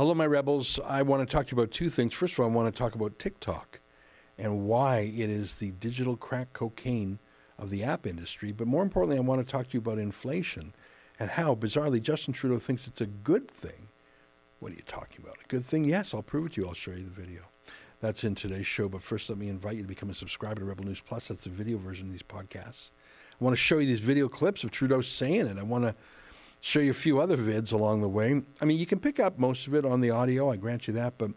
[0.00, 0.80] Hello, my rebels.
[0.86, 2.14] I want to talk to you about two things.
[2.14, 3.80] First of all, I want to talk about TikTok
[4.38, 7.18] and why it is the digital crack cocaine
[7.58, 8.50] of the app industry.
[8.50, 10.72] But more importantly, I want to talk to you about inflation
[11.18, 13.88] and how, bizarrely, Justin Trudeau thinks it's a good thing.
[14.60, 15.36] What are you talking about?
[15.44, 15.84] A good thing?
[15.84, 16.66] Yes, I'll prove it to you.
[16.66, 17.42] I'll show you the video.
[18.00, 18.88] That's in today's show.
[18.88, 21.28] But first, let me invite you to become a subscriber to Rebel News Plus.
[21.28, 22.88] That's the video version of these podcasts.
[23.38, 25.58] I want to show you these video clips of Trudeau saying it.
[25.58, 25.94] I want to
[26.60, 28.42] show you a few other vids along the way.
[28.60, 30.94] I mean, you can pick up most of it on the audio, I grant you
[30.94, 31.30] that, but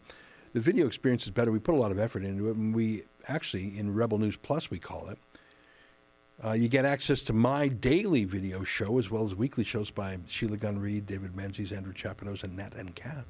[0.54, 1.52] the video experience is better.
[1.52, 4.70] We put a lot of effort into it, and we actually, in Rebel News Plus,
[4.70, 5.18] we call it.
[6.44, 10.18] Uh, you get access to my daily video show as well as weekly shows by
[10.28, 13.26] Sheila Gunn Reid, David Menzies, Andrew Chapados, and Nat and Kat.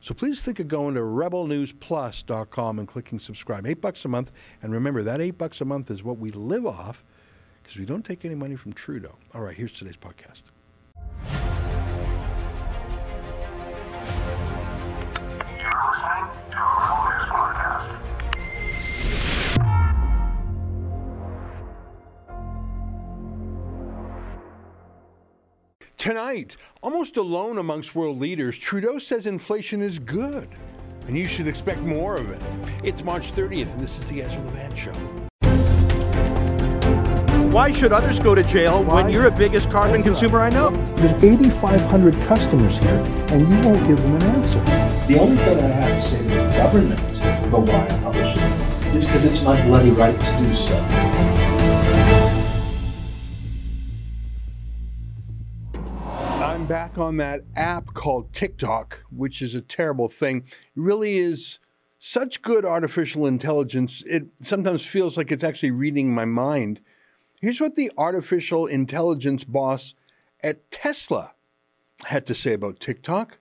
[0.00, 3.66] So please think of going to rebelnewsplus.com and clicking subscribe.
[3.66, 4.30] Eight bucks a month.
[4.62, 7.02] And remember, that eight bucks a month is what we live off
[7.62, 9.16] because we don't take any money from Trudeau.
[9.34, 10.42] All right, here's today's podcast.
[25.98, 30.48] Tonight, almost alone amongst world leaders, Trudeau says inflation is good,
[31.08, 32.40] and you should expect more of it.
[32.84, 35.27] It's March 30th, and this is the Ezra Levant Show.
[37.50, 39.02] Why should others go to jail Why?
[39.02, 40.68] when you're the biggest carbon consumer I know?
[40.96, 44.60] There's 8,500 customers here, and you won't give them an answer.
[45.06, 47.00] The only thing I have to say to the government
[47.46, 50.76] about why I publish it is because it's my bloody right to do so.
[56.44, 60.44] I'm back on that app called TikTok, which is a terrible thing.
[60.46, 61.60] It really is
[61.98, 66.80] such good artificial intelligence, it sometimes feels like it's actually reading my mind.
[67.40, 69.94] Here's what the artificial intelligence boss
[70.42, 71.34] at Tesla
[72.06, 73.38] had to say about TikTok.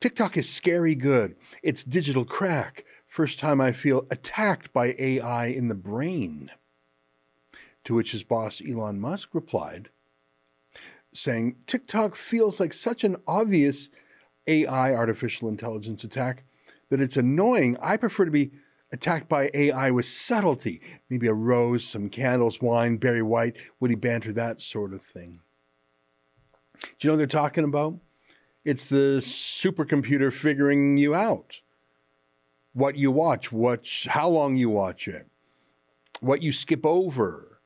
[0.00, 1.36] TikTok is scary good.
[1.62, 2.84] It's digital crack.
[3.06, 6.50] First time I feel attacked by AI in the brain.
[7.84, 9.88] To which his boss, Elon Musk, replied,
[11.14, 13.88] saying, TikTok feels like such an obvious
[14.46, 16.44] AI, artificial intelligence attack,
[16.90, 17.78] that it's annoying.
[17.80, 18.50] I prefer to be
[18.92, 24.32] attacked by AI with subtlety, maybe a rose, some candles, wine, Barry White, witty banter,
[24.32, 25.40] that sort of thing.
[26.80, 27.98] Do you know what they're talking about?
[28.64, 31.60] It's the supercomputer figuring you out.
[32.72, 35.26] What you watch, what, how long you watch it,
[36.20, 37.60] what you skip over,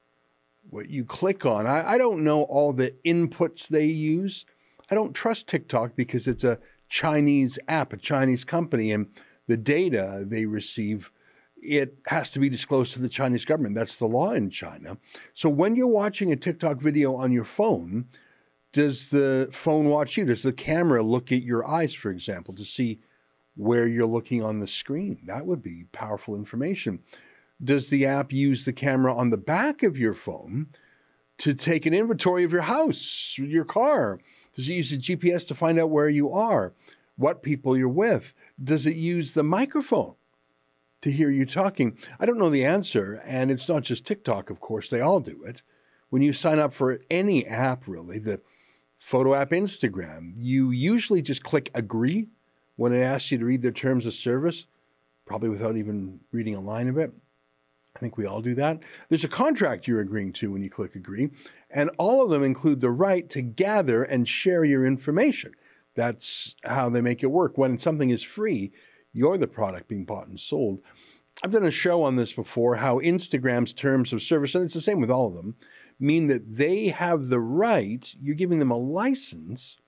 [0.71, 1.67] what you click on.
[1.67, 4.47] I, I don't know all the inputs they use.
[4.91, 6.59] I don't trust TikTok because it's a
[6.89, 9.09] Chinese app, a Chinese company, and
[9.47, 11.11] the data they receive,
[11.63, 13.75] it has to be disclosed to the Chinese government.
[13.75, 14.99] That's the law in China.
[15.35, 18.07] So when you're watching a TikTok video on your phone,
[18.73, 20.25] does the phone watch you?
[20.25, 23.01] Does the camera look at your eyes, for example, to see
[23.55, 25.19] where you're looking on the screen?
[25.25, 27.01] That would be powerful information.
[27.63, 30.69] Does the app use the camera on the back of your phone
[31.39, 34.19] to take an inventory of your house, your car?
[34.55, 36.73] Does it use the GPS to find out where you are,
[37.17, 38.35] what people you're with?
[38.63, 40.15] Does it use the microphone
[41.03, 41.97] to hear you talking?
[42.19, 43.21] I don't know the answer.
[43.25, 45.63] And it's not just TikTok, of course, they all do it.
[46.11, 48.41] When you sign up for any app, really, the
[48.99, 52.29] photo app Instagram, you usually just click agree
[52.77, 54.67] when it asks you to read their terms of service,
[55.27, 57.13] probably without even reading a line of it.
[57.95, 58.81] I think we all do that.
[59.09, 61.31] There's a contract you're agreeing to when you click agree,
[61.71, 65.53] and all of them include the right to gather and share your information.
[65.95, 67.59] That's how they make it work.
[67.59, 68.73] When something is free,
[69.13, 70.81] you're the product being bought and sold.
[71.45, 74.81] I've done a show on this before how Instagram's terms of service, and it's the
[74.81, 75.57] same with all of them,
[75.99, 79.79] mean that they have the right, you're giving them a license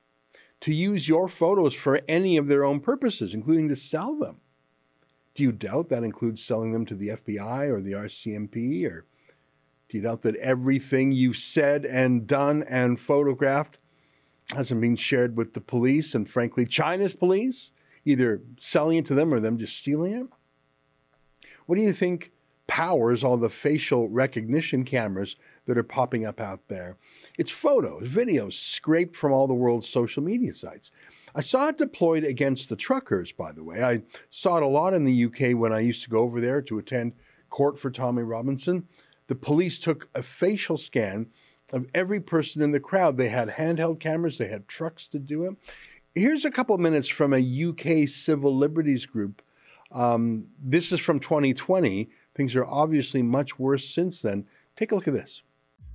[0.61, 4.41] to use your photos for any of their own purposes, including to sell them.
[5.35, 8.89] Do you doubt that includes selling them to the FBI or the RCMP?
[8.91, 9.05] Or
[9.89, 13.79] do you doubt that everything you've said and done and photographed
[14.53, 17.73] hasn't been shared with the police and, frankly, China's police,
[18.05, 20.27] either selling it to them or them just stealing it?
[21.67, 22.33] What do you think
[22.67, 25.37] powers all the facial recognition cameras
[25.67, 26.99] that are popping up out there?
[27.39, 30.91] It's photos, videos scraped from all the world's social media sites.
[31.35, 33.83] I saw it deployed against the truckers, by the way.
[33.83, 36.61] I saw it a lot in the UK when I used to go over there
[36.63, 37.15] to attend
[37.49, 38.87] court for Tommy Robinson.
[39.27, 41.29] The police took a facial scan
[41.75, 43.17] of every person in the crowd.
[43.17, 45.57] They had handheld cameras, they had trucks to do it.
[46.15, 49.43] Here's a couple minutes from a UK civil liberties group.
[49.91, 52.09] Um, this is from 2020.
[52.35, 54.47] Things are obviously much worse since then.
[54.77, 55.43] Take a look at this.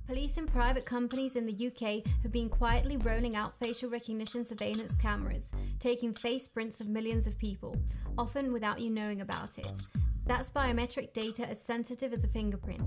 [0.06, 4.96] Police and private companies in the UK have been quietly rolling out facial recognition surveillance
[4.96, 7.76] cameras, taking face prints of millions of people,
[8.18, 9.78] often without you knowing about it.
[10.26, 12.82] That's biometric data as sensitive as a fingerprint.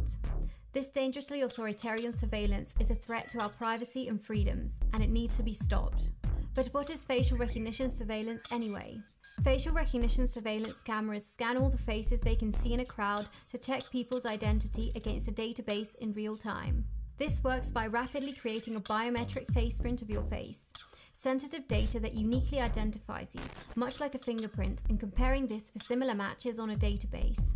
[0.73, 5.37] This dangerously authoritarian surveillance is a threat to our privacy and freedoms, and it needs
[5.37, 6.09] to be stopped.
[6.55, 8.97] But what is facial recognition surveillance anyway?
[9.43, 13.59] Facial recognition surveillance cameras scan all the faces they can see in a crowd to
[13.59, 16.83] check people's identity against a database in real time.
[17.19, 20.73] This works by rapidly creating a biometric face print of your face,
[21.13, 23.41] sensitive data that uniquely identifies you,
[23.75, 27.53] much like a fingerprint, and comparing this for similar matches on a database.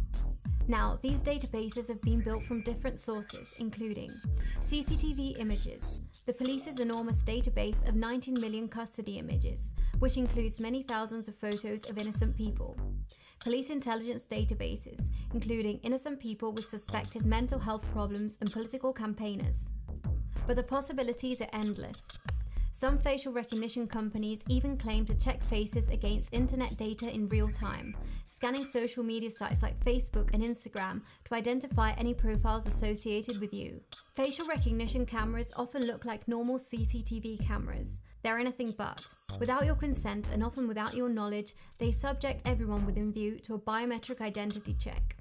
[0.69, 4.11] Now, these databases have been built from different sources, including
[4.69, 11.29] CCTV images, the police's enormous database of 19 million custody images, which includes many thousands
[11.29, 12.77] of photos of innocent people,
[13.39, 19.71] police intelligence databases, including innocent people with suspected mental health problems and political campaigners.
[20.45, 22.09] But the possibilities are endless.
[22.79, 27.97] Some facial recognition companies even claim to check faces against internet data in real time,
[28.27, 33.81] scanning social media sites like Facebook and Instagram to identify any profiles associated with you.
[34.13, 38.01] Facial recognition cameras often look like normal CCTV cameras.
[38.21, 39.11] They're anything but.
[39.39, 43.59] Without your consent and often without your knowledge, they subject everyone within view to a
[43.59, 45.15] biometric identity check.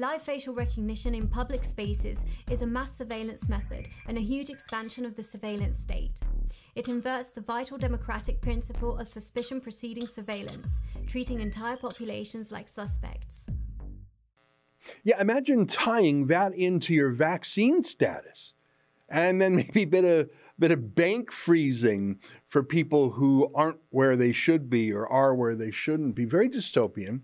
[0.00, 5.04] Live facial recognition in public spaces is a mass surveillance method and a huge expansion
[5.04, 6.20] of the surveillance state.
[6.76, 10.78] It inverts the vital democratic principle of suspicion preceding surveillance,
[11.08, 13.48] treating entire populations like suspects.
[15.02, 18.54] Yeah, imagine tying that into your vaccine status.
[19.08, 20.30] And then maybe a bit of
[20.60, 25.56] bit of bank freezing for people who aren't where they should be or are where
[25.56, 26.24] they shouldn't be.
[26.24, 27.22] Very dystopian.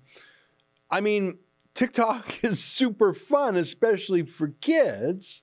[0.90, 1.38] I mean,
[1.74, 5.42] TikTok is super fun, especially for kids.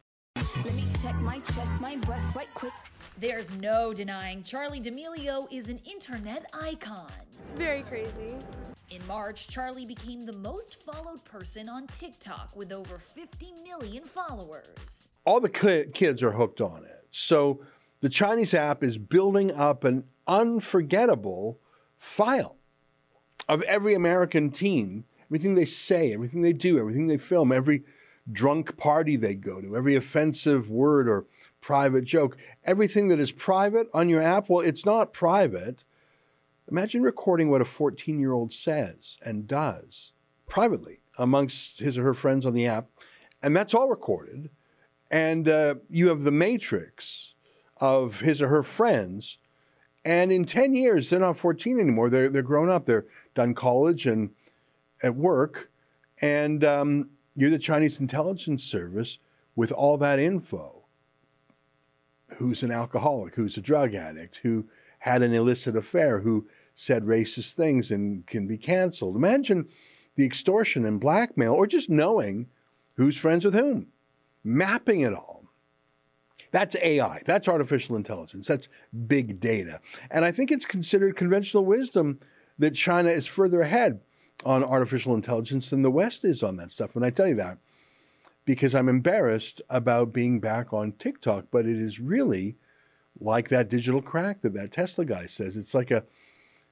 [0.63, 2.73] Let me check my chest, my breath right quick.
[3.19, 7.11] There's no denying Charli D'Amelio is an internet icon.
[7.29, 8.37] It's very crazy.
[8.89, 15.09] In March, Charli became the most followed person on TikTok with over 50 million followers.
[15.25, 17.05] All the kids are hooked on it.
[17.09, 17.61] So
[17.99, 21.59] the Chinese app is building up an unforgettable
[21.97, 22.57] file
[23.47, 27.83] of every American teen, everything they say, everything they do, everything they film, every
[28.29, 31.25] drunk party they go to, every offensive word or
[31.61, 32.35] private joke,
[32.65, 34.49] everything that is private on your app.
[34.49, 35.85] Well, it's not private.
[36.69, 40.11] Imagine recording what a 14 year old says and does
[40.49, 42.89] privately amongst his or her friends on the app,
[43.41, 44.49] and that's all recorded.
[45.09, 47.35] And uh, you have the matrix
[47.77, 49.37] of his or her friends.
[50.03, 52.09] And in 10 years, they're not 14 anymore.
[52.09, 52.85] They're, they're grown up.
[52.85, 54.31] They're done college and
[55.03, 55.71] at work.
[56.21, 59.17] And um, you're the Chinese intelligence service
[59.55, 60.85] with all that info.
[62.37, 63.35] Who's an alcoholic?
[63.35, 64.37] Who's a drug addict?
[64.37, 64.65] Who
[64.99, 66.19] had an illicit affair?
[66.19, 69.15] Who said racist things and can be canceled?
[69.15, 69.67] Imagine
[70.15, 72.47] the extortion and blackmail, or just knowing
[72.97, 73.87] who's friends with whom,
[74.43, 75.45] mapping it all.
[76.51, 77.21] That's AI.
[77.25, 78.47] That's artificial intelligence.
[78.47, 78.67] That's
[79.07, 79.79] big data.
[80.09, 82.19] And I think it's considered conventional wisdom
[82.59, 84.01] that China is further ahead
[84.45, 86.95] on artificial intelligence than the West is on that stuff.
[86.95, 87.57] And I tell you that
[88.45, 92.55] because I'm embarrassed about being back on TikTok, but it is really
[93.19, 95.57] like that digital crack that that Tesla guy says.
[95.57, 96.03] It's like a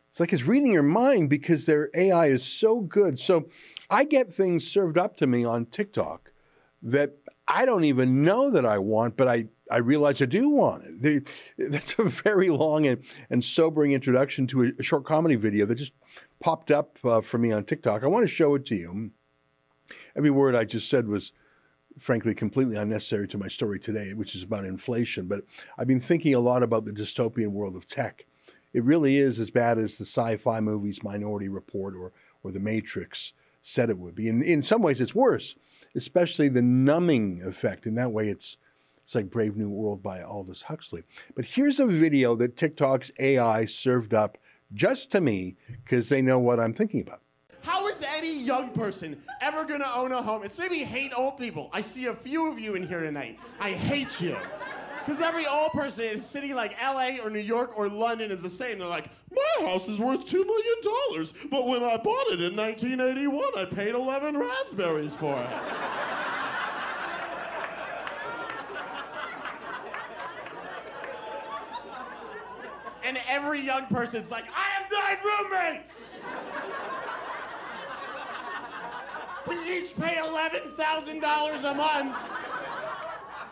[0.09, 3.19] it's like it's reading your mind because their AI is so good.
[3.19, 3.47] So
[3.89, 6.31] I get things served up to me on TikTok
[6.81, 10.83] that I don't even know that I want, but I, I realize I do want
[10.85, 11.01] it.
[11.01, 15.65] They, that's a very long and, and sobering introduction to a, a short comedy video
[15.67, 15.93] that just
[16.39, 18.03] popped up uh, for me on TikTok.
[18.03, 19.11] I want to show it to you.
[20.15, 21.31] Every word I just said was,
[21.97, 25.27] frankly, completely unnecessary to my story today, which is about inflation.
[25.27, 25.43] But
[25.77, 28.25] I've been thinking a lot about the dystopian world of tech.
[28.73, 32.11] It really is as bad as the sci fi movies Minority Report or,
[32.43, 34.27] or The Matrix said it would be.
[34.27, 35.55] In, in some ways, it's worse,
[35.95, 37.85] especially the numbing effect.
[37.85, 38.57] In that way, it's,
[39.03, 41.03] it's like Brave New World by Aldous Huxley.
[41.35, 44.37] But here's a video that TikTok's AI served up
[44.73, 47.21] just to me because they know what I'm thinking about.
[47.61, 50.43] How is any young person ever gonna own a home?
[50.43, 51.69] It's maybe hate old people.
[51.73, 53.37] I see a few of you in here tonight.
[53.59, 54.37] I hate you.
[55.05, 58.41] Because every old person in a city like LA or New York or London is
[58.41, 58.79] the same.
[58.79, 63.43] They're like, my house is worth $2 million, but when I bought it in 1981,
[63.57, 65.49] I paid 11 raspberries for it.
[73.09, 76.21] And every young person's like, I have nine roommates!
[79.47, 82.15] we each pay $11,000 a month.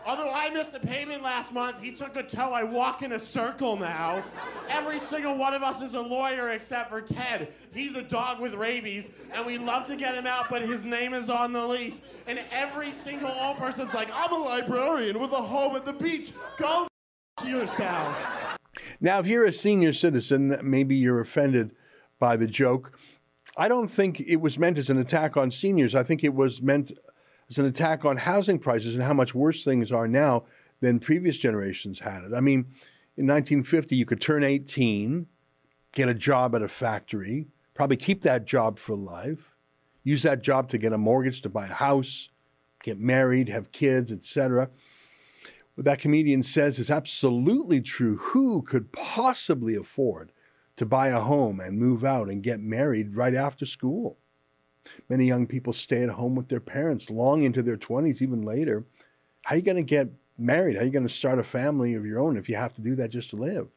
[0.06, 2.54] Although I missed the payment last month, he took a toe.
[2.54, 4.24] I walk in a circle now.
[4.70, 7.52] Every single one of us is a lawyer except for Ted.
[7.74, 11.16] He's a dog with rabies, and we love to get him out, but his name
[11.16, 12.02] is on the lease.
[12.28, 16.32] And every single old person's like, I'm a librarian with a home at the beach.
[16.58, 16.88] Go
[17.44, 18.47] yourself.
[19.00, 21.76] Now, if you're a senior citizen, maybe you're offended
[22.20, 22.98] by the joke.
[23.58, 25.96] I don't think it was meant as an attack on seniors.
[25.96, 26.92] I think it was meant
[27.50, 30.46] as an attack on housing prices and how much worse things are now
[30.80, 32.34] than previous generations had it.
[32.34, 32.60] I mean,
[33.16, 35.26] in 1950, you could turn 18,
[35.92, 39.56] get a job at a factory, probably keep that job for life,
[40.04, 42.30] use that job to get a mortgage to buy a house,
[42.84, 44.70] get married, have kids, etc.
[45.78, 48.18] What that comedian says is absolutely true.
[48.18, 50.32] Who could possibly afford
[50.76, 54.18] to buy a home and move out and get married right after school?
[55.08, 58.86] Many young people stay at home with their parents long into their 20s, even later.
[59.44, 60.78] How are you going to get married?
[60.78, 62.82] How are you going to start a family of your own if you have to
[62.82, 63.68] do that just to live?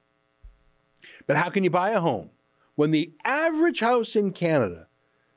[1.26, 2.30] But how can you buy a home
[2.76, 4.88] when the average house in Canada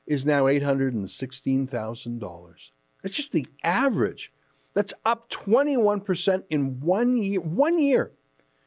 [0.06, 2.54] is now $816,000?
[3.02, 4.32] That's just the average.
[4.74, 7.40] That's up 21% in one year.
[7.40, 8.12] One year.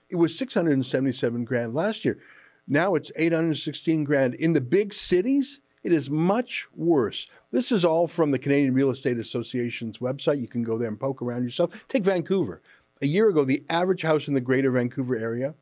[0.10, 2.20] It was 677 grand last year.
[2.68, 4.34] Now it's 816 grand.
[4.36, 7.28] In the big cities, it is much worse.
[7.52, 10.42] This is all from the Canadian Real Estate Association's website.
[10.42, 11.86] You can go there and poke around yourself.
[11.88, 12.62] Take Vancouver.
[13.02, 15.54] A year ago, the average house in the greater Vancouver area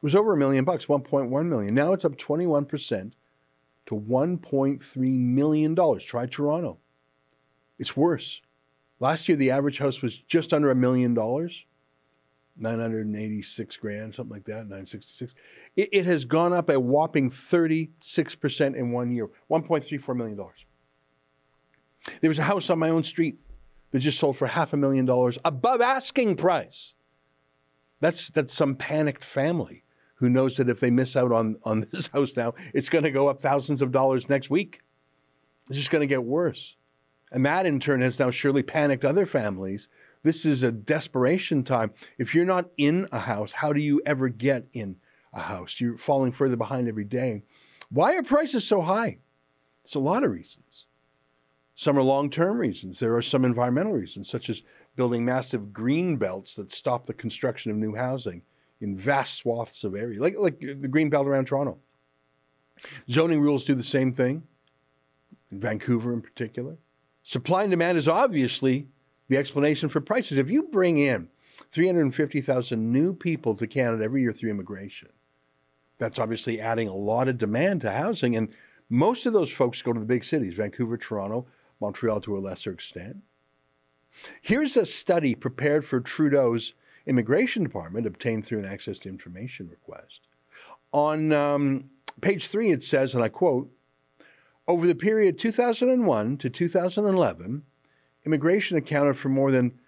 [0.00, 1.74] was over a million bucks, 1.1 million.
[1.74, 3.12] Now it's up 21%
[3.86, 6.04] to 1.3 million dollars.
[6.04, 6.78] Try Toronto.
[7.78, 8.42] It's worse.
[9.02, 11.66] Last year, the average house was just under a million dollars,
[12.56, 15.34] 986 grand, something like that, 966.
[15.74, 20.38] It, it has gone up a whopping 36% in one year, $1.34 million.
[22.20, 23.40] There was a house on my own street
[23.90, 26.94] that just sold for half a million dollars above asking price.
[27.98, 29.82] That's, that's some panicked family
[30.14, 33.10] who knows that if they miss out on, on this house now, it's going to
[33.10, 34.80] go up thousands of dollars next week.
[35.66, 36.76] It's just going to get worse.
[37.32, 39.88] And that in turn has now surely panicked other families.
[40.22, 41.92] This is a desperation time.
[42.18, 44.96] If you're not in a house, how do you ever get in
[45.32, 45.80] a house?
[45.80, 47.42] You're falling further behind every day.
[47.88, 49.18] Why are prices so high?
[49.82, 50.86] It's a lot of reasons.
[51.74, 53.00] Some are long term reasons.
[53.00, 54.62] There are some environmental reasons, such as
[54.94, 58.42] building massive green belts that stop the construction of new housing
[58.80, 61.78] in vast swaths of area, like, like the green belt around Toronto.
[63.08, 64.42] Zoning rules do the same thing,
[65.50, 66.76] in Vancouver in particular.
[67.22, 68.88] Supply and demand is obviously
[69.28, 70.38] the explanation for prices.
[70.38, 71.28] If you bring in
[71.70, 75.10] 350,000 new people to Canada every year through immigration,
[75.98, 78.36] that's obviously adding a lot of demand to housing.
[78.36, 78.48] And
[78.90, 81.46] most of those folks go to the big cities Vancouver, Toronto,
[81.80, 83.18] Montreal to a lesser extent.
[84.40, 86.74] Here's a study prepared for Trudeau's
[87.06, 90.20] immigration department, obtained through an access to information request.
[90.92, 93.70] On um, page three, it says, and I quote,
[94.72, 97.62] over the period 2001 to 2011,
[98.24, 99.78] immigration accounted for more than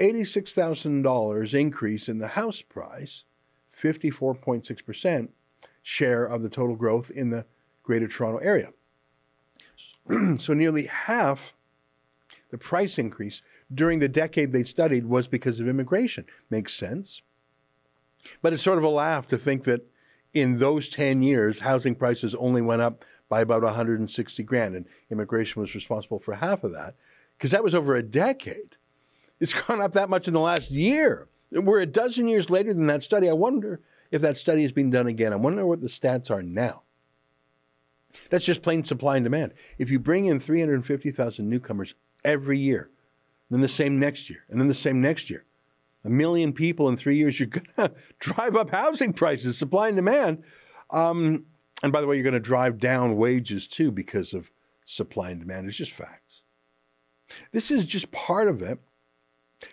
[0.00, 3.22] $86,000 increase in the house price,
[3.72, 5.28] 54.6%
[5.84, 7.46] share of the total growth in the
[7.84, 8.72] Greater Toronto Area.
[10.38, 11.54] so nearly half
[12.50, 13.40] the price increase
[13.72, 16.26] during the decade they studied was because of immigration.
[16.50, 17.22] Makes sense.
[18.42, 19.86] But it's sort of a laugh to think that
[20.32, 25.60] in those 10 years, housing prices only went up by about 160 grand, and immigration
[25.60, 26.94] was responsible for half of that,
[27.36, 28.76] because that was over a decade.
[29.40, 31.28] It's gone up that much in the last year.
[31.50, 33.28] We're a dozen years later than that study.
[33.28, 35.32] I wonder if that study has been done again.
[35.32, 36.82] I wonder what the stats are now.
[38.30, 39.54] That's just plain supply and demand.
[39.78, 42.90] If you bring in 350,000 newcomers every year,
[43.50, 45.44] then the same next year, and then the same next year,
[46.04, 49.96] a million people in three years, you're going to drive up housing prices, supply and
[49.96, 50.42] demand.
[50.90, 51.46] Um,
[51.84, 54.50] and by the way, you're going to drive down wages too because of
[54.86, 55.68] supply and demand.
[55.68, 56.40] It's just facts.
[57.52, 58.78] This is just part of it.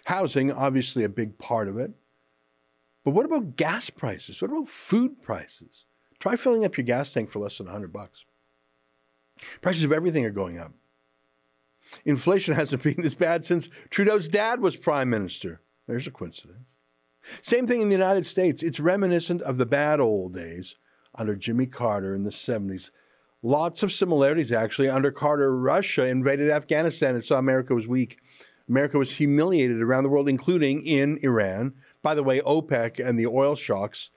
[0.04, 1.92] Housing, obviously, a big part of it.
[3.06, 4.42] But what about gas prices?
[4.42, 5.86] What about food prices?
[6.20, 8.26] Try filling up your gas tank for less than 100 bucks.
[9.62, 10.74] Prices of everything are going up.
[12.04, 15.62] Inflation hasn't been this bad since Trudeau's dad was prime minister.
[15.88, 16.76] There's a coincidence.
[17.42, 18.64] Same thing in the United States.
[18.64, 20.76] It's reminiscent of the bad old days
[21.16, 22.92] under Jimmy Carter in the 70s.
[23.44, 24.90] Lots of similarities, actually.
[24.90, 28.20] Under Carter, Russia invaded Afghanistan and saw America was weak.
[28.70, 31.74] America was humiliated around the world, including in Iran.
[32.02, 34.12] By the way, OPEC and the oil shocks,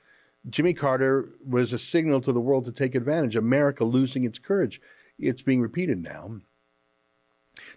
[0.48, 3.34] Jimmy Carter was a signal to the world to take advantage.
[3.34, 4.80] America losing its courage.
[5.18, 6.40] It's being repeated now.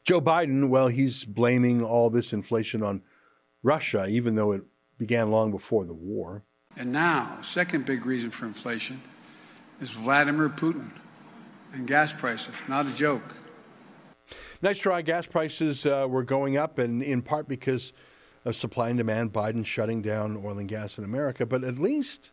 [0.03, 3.03] Joe Biden, well, he's blaming all this inflation on
[3.63, 4.63] Russia, even though it
[4.97, 6.43] began long before the war.
[6.77, 9.01] And now, second big reason for inflation
[9.81, 10.91] is Vladimir Putin
[11.73, 12.53] and gas prices.
[12.67, 13.23] Not a joke.
[14.61, 15.01] Nice try.
[15.01, 17.93] Gas prices uh, were going up, and in part because
[18.45, 21.45] of supply and demand, Biden shutting down oil and gas in America.
[21.45, 22.31] But at least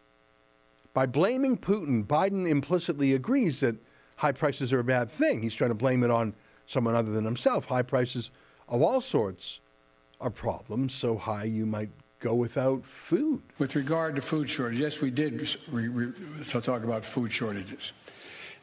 [0.93, 3.77] by blaming Putin, Biden implicitly agrees that
[4.17, 5.41] high prices are a bad thing.
[5.43, 6.35] He's trying to blame it on
[6.67, 7.65] someone other than himself.
[7.65, 8.31] High prices
[8.69, 9.61] of all sorts
[10.21, 11.91] are problems, so high you might
[12.25, 13.43] go without food.
[13.59, 16.13] With regard to food shortages, yes, we did re- re-
[16.43, 17.93] so talk about food shortages.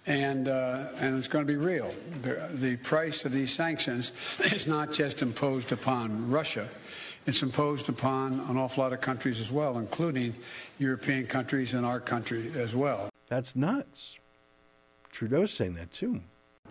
[0.07, 1.93] And, uh, and it's going to be real.
[2.23, 6.67] The, the price of these sanctions is not just imposed upon Russia,
[7.27, 10.33] it's imposed upon an awful lot of countries as well, including
[10.79, 13.09] European countries and our country as well.
[13.27, 14.17] That's nuts.
[15.11, 16.21] Trudeau's saying that too.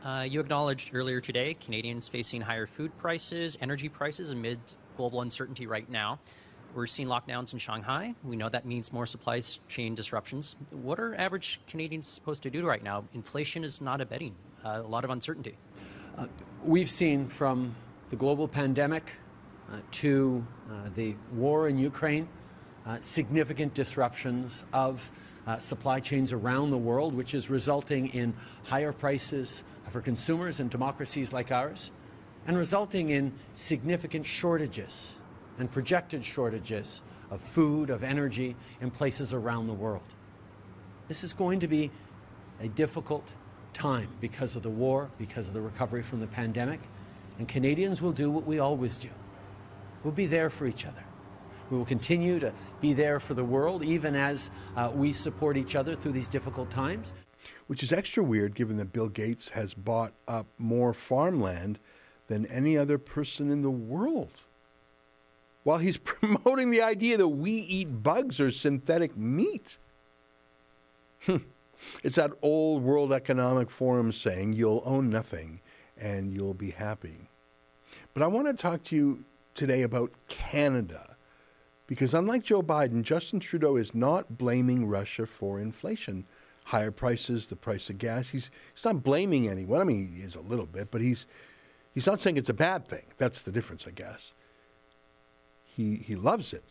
[0.04, 4.58] Uh, you acknowledged earlier today Canadians facing higher food prices, energy prices amid
[4.96, 6.18] global uncertainty right now.
[6.72, 8.14] We're seeing lockdowns in Shanghai.
[8.22, 10.54] We know that means more supply chain disruptions.
[10.70, 13.04] What are average Canadians supposed to do right now?
[13.12, 15.56] Inflation is not abating, uh, a lot of uncertainty.
[16.16, 16.26] Uh,
[16.62, 17.74] we've seen from
[18.10, 19.14] the global pandemic
[19.72, 22.28] uh, to uh, the war in Ukraine
[22.86, 25.10] uh, significant disruptions of
[25.48, 28.32] uh, supply chains around the world, which is resulting in
[28.64, 31.90] higher prices for consumers in democracies like ours
[32.46, 35.14] and resulting in significant shortages
[35.60, 40.14] and projected shortages of food, of energy in places around the world.
[41.06, 41.90] This is going to be
[42.60, 43.28] a difficult
[43.74, 46.80] time because of the war, because of the recovery from the pandemic,
[47.38, 49.10] and Canadians will do what we always do.
[50.02, 51.04] We'll be there for each other.
[51.70, 55.76] We will continue to be there for the world, even as uh, we support each
[55.76, 57.12] other through these difficult times.
[57.66, 61.78] Which is extra weird given that Bill Gates has bought up more farmland
[62.28, 64.40] than any other person in the world
[65.64, 69.78] while he's promoting the idea that we eat bugs or synthetic meat.
[72.02, 75.60] it's that old World Economic Forum saying you'll own nothing
[75.98, 77.28] and you'll be happy.
[78.14, 81.16] But I want to talk to you today about Canada.
[81.86, 86.24] Because unlike Joe Biden, Justin Trudeau is not blaming Russia for inflation.
[86.64, 88.28] Higher prices, the price of gas.
[88.28, 89.80] He's, he's not blaming anyone.
[89.80, 91.26] I mean, he is a little bit, but he's,
[91.92, 93.02] he's not saying it's a bad thing.
[93.18, 94.32] That's the difference, I guess.
[95.80, 96.62] He, he loves it.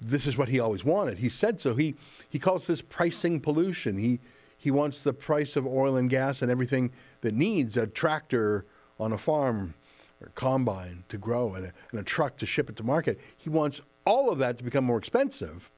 [0.00, 1.18] This is what he always wanted.
[1.18, 1.74] He said so.
[1.74, 1.94] He,
[2.30, 3.98] he calls this pricing pollution.
[3.98, 4.20] He,
[4.56, 8.64] he wants the price of oil and gas and everything that needs a tractor
[8.98, 9.74] on a farm
[10.22, 13.20] or a combine to grow and a, and a truck to ship it to market.
[13.36, 15.70] He wants all of that to become more expensive.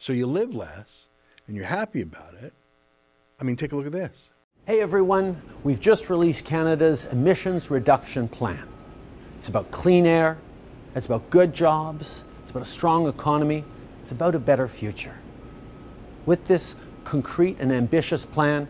[0.00, 1.06] So you live less
[1.46, 2.52] and you're happy about it.
[3.40, 4.30] I mean, take a look at this.
[4.66, 8.66] Hey everyone, we've just released Canada's emissions reduction plan.
[9.36, 10.36] It's about clean air,
[10.94, 13.64] it's about good jobs, it's about a strong economy,
[14.00, 15.14] it's about a better future.
[16.26, 18.68] With this concrete and ambitious plan,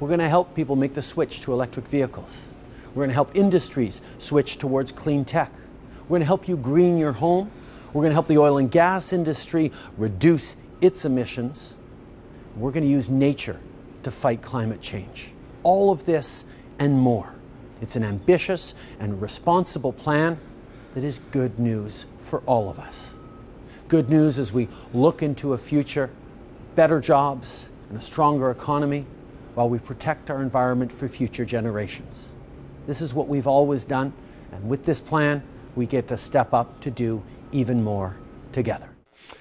[0.00, 2.46] we're going to help people make the switch to electric vehicles.
[2.88, 5.52] We're going to help industries switch towards clean tech.
[6.02, 7.50] We're going to help you green your home.
[7.92, 11.74] We're going to help the oil and gas industry reduce its emissions.
[12.56, 13.60] We're going to use nature
[14.02, 15.32] to fight climate change.
[15.62, 16.44] All of this
[16.78, 17.34] and more.
[17.80, 20.40] It's an ambitious and responsible plan
[20.98, 23.14] that is good news for all of us.
[23.86, 29.06] Good news as we look into a future of better jobs and a stronger economy
[29.54, 32.32] while we protect our environment for future generations.
[32.88, 34.12] This is what we've always done,
[34.50, 35.44] and with this plan,
[35.76, 38.16] we get to step up to do even more
[38.50, 38.90] together.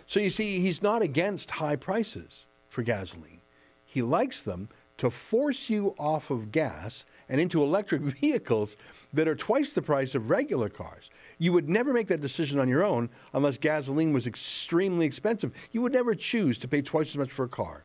[0.06, 3.42] So you see, he's not against high prices for gasoline.
[3.84, 8.78] He likes them to force you off of gas and into electric vehicles
[9.14, 11.10] that are twice the price of regular cars.
[11.40, 15.52] You would never make that decision on your own unless gasoline was extremely expensive.
[15.72, 17.84] You would never choose to pay twice as much for a car.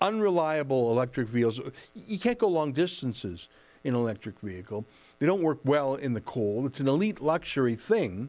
[0.00, 1.60] Unreliable electric vehicles,
[1.94, 3.48] you can't go long distances
[3.82, 4.84] in an electric vehicle.
[5.18, 6.66] They don't work well in the cold.
[6.66, 8.28] It's an elite luxury thing.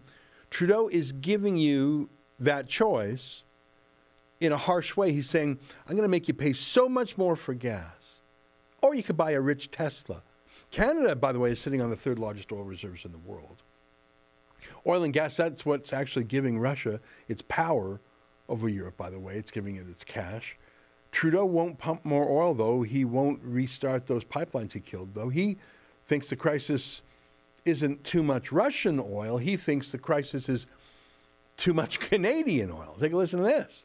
[0.50, 3.44] Trudeau is giving you that choice
[4.40, 5.12] in a harsh way.
[5.12, 7.92] He's saying, I'm going to make you pay so much more for gas.
[8.82, 10.22] Or you could buy a rich Tesla.
[10.72, 13.64] Canada, by the way, is sitting on the third largest oil reserves in the world.
[14.86, 18.00] Oil and gas, that's what's actually giving Russia its power
[18.50, 19.36] over Europe, by the way.
[19.36, 20.58] It's giving it its cash.
[21.12, 22.82] Trudeau won't pump more oil, though.
[22.84, 25.30] He won't restart those pipelines he killed, though.
[25.30, 25.58] He
[26.06, 27.02] thinks the crisis
[27.66, 29.38] isn't too much Russian oil.
[29.38, 30.66] He thinks the crisis is
[31.58, 32.96] too much Canadian oil.
[33.00, 33.84] Take a listen to this.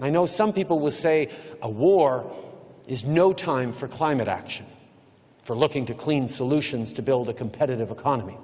[0.00, 2.34] I know some people will say a war
[2.88, 4.66] is no time for climate action,
[5.42, 8.38] for looking to clean solutions to build a competitive economy.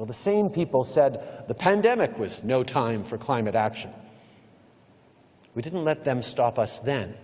[0.00, 3.90] Well, the same people said the pandemic was no time for climate action.
[5.54, 7.14] We didn't let them stop us then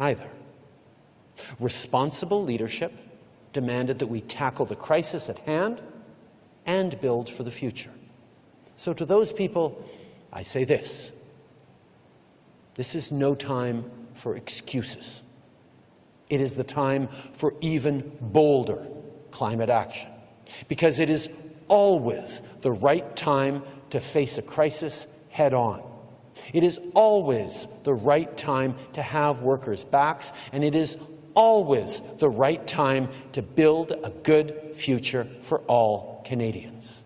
[0.00, 0.28] either.
[1.60, 2.92] Responsible leadership
[3.52, 5.80] demanded that we tackle the crisis at hand
[6.66, 7.92] and build for the future.
[8.76, 9.88] So, to those people,
[10.32, 11.12] I say this
[12.74, 15.22] this is no time for excuses.
[16.28, 18.84] It is the time for even bolder
[19.30, 20.10] climate action
[20.66, 21.28] because it is
[21.68, 25.82] always the right time to face a crisis head on.
[26.52, 30.96] It is always the right time to have workers' backs, and it is
[31.34, 37.02] always the right time to build a good future for all Canadians.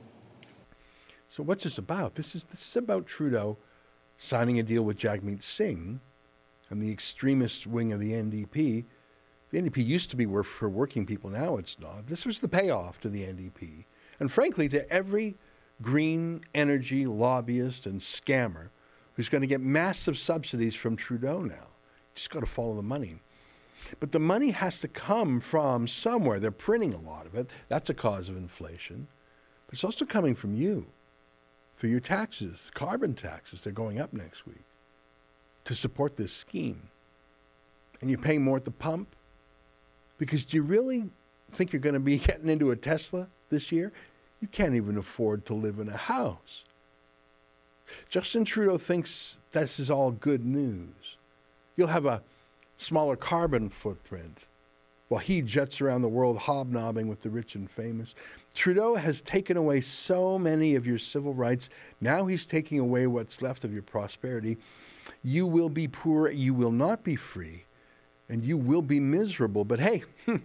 [1.29, 2.15] So what's this about?
[2.15, 3.57] This is this is about Trudeau
[4.17, 6.01] signing a deal with Jagmeet Singh
[6.71, 8.85] and the extremist wing of the NDP.
[9.51, 12.07] The NDP used to be for working people, now it's not.
[12.07, 13.85] This was the payoff to the NDP.
[14.21, 15.37] And frankly, to every
[15.81, 18.69] green energy lobbyist and scammer
[19.15, 21.55] who's going to get massive subsidies from Trudeau now.
[21.55, 23.21] You just got to follow the money.
[24.01, 26.41] But the money has to come from somewhere.
[26.41, 27.51] They're printing a lot of it.
[27.69, 29.07] That's a cause of inflation.
[29.67, 30.87] But it's also coming from you
[31.77, 33.61] through your taxes, carbon taxes.
[33.61, 34.65] They're going up next week
[35.65, 36.89] to support this scheme.
[38.01, 39.15] And you're paying more at the pump?
[40.19, 41.11] Because do you really
[41.53, 43.93] think you're going to be getting into a Tesla this year?
[44.41, 46.65] You can't even afford to live in a house.
[48.09, 51.17] Justin Trudeau thinks this is all good news.
[51.77, 52.23] You'll have a
[52.77, 54.45] smaller carbon footprint
[55.09, 58.15] while he jets around the world hobnobbing with the rich and famous.
[58.55, 61.71] Trudeau has taken away so many of your civil rights.
[62.01, 64.59] Now he's taking away what's left of your prosperity.
[65.25, 67.65] You will be poor, you will not be free,
[68.29, 69.65] and you will be miserable.
[69.65, 70.41] But hey, at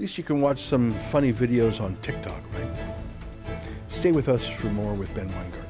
[0.00, 2.70] least you can watch some funny videos on TikTok, right?
[3.88, 5.60] Stay with us for more with Ben Weingarten.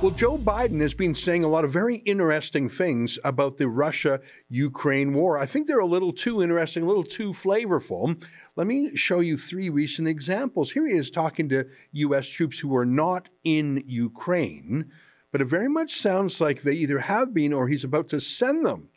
[0.00, 4.22] Well, Joe Biden has been saying a lot of very interesting things about the Russia
[4.48, 5.36] Ukraine war.
[5.36, 8.18] I think they're a little too interesting, a little too flavorful.
[8.58, 10.72] Let me show you three recent examples.
[10.72, 12.26] Here he is talking to U.S.
[12.26, 14.90] troops who are not in Ukraine,
[15.30, 18.66] but it very much sounds like they either have been or he's about to send
[18.66, 18.88] them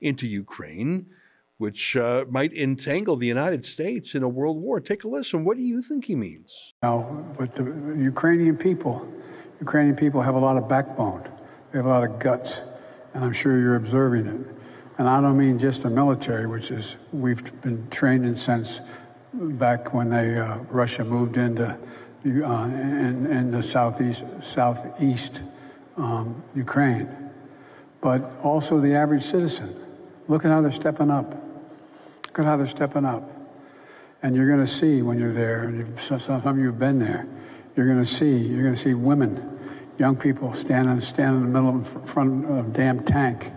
[0.00, 1.06] into Ukraine,
[1.58, 4.80] which uh, might entangle the United States in a world war.
[4.80, 5.44] Take a listen.
[5.44, 6.74] What do you think he means?
[6.82, 7.62] No, but the
[7.96, 9.06] Ukrainian people
[9.60, 11.22] Ukrainian people have a lot of backbone.
[11.70, 12.62] They have a lot of guts,
[13.14, 14.40] and I'm sure you're observing it.
[14.98, 18.80] And I don't mean just the military, which is we've been trained in since
[19.34, 25.42] back when they uh, Russia moved into uh, in, in, the southeast southeast
[25.96, 27.08] um, Ukraine,
[28.00, 29.78] but also the average citizen.
[30.28, 31.32] Look at how they're stepping up.
[32.26, 33.30] Look at how they're stepping up.
[34.22, 36.98] And you're going to see when you're there, and some, some of you have been
[36.98, 37.26] there
[37.76, 39.58] you're going to see, you're going to see women,
[39.98, 43.50] young people standing, standing in the middle of front of a damn tank,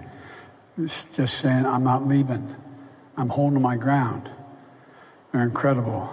[0.86, 2.56] just saying, I'm not leaving.
[3.16, 4.30] I'm holding my ground.
[5.32, 6.10] They're incredible.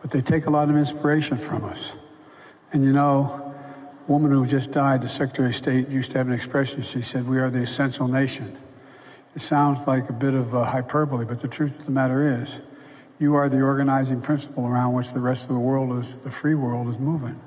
[0.00, 1.92] But they take a lot of inspiration from us.
[2.72, 3.54] And you know,
[4.08, 6.82] a woman who just died, the Secretary of State, used to have an expression.
[6.82, 8.56] She said, We are the essential nation.
[9.36, 12.60] It sounds like a bit of uh, hyperbole, but the truth of the matter is,
[13.18, 16.54] you are the organizing principle around which the rest of the world is, the free
[16.54, 17.38] world is moving.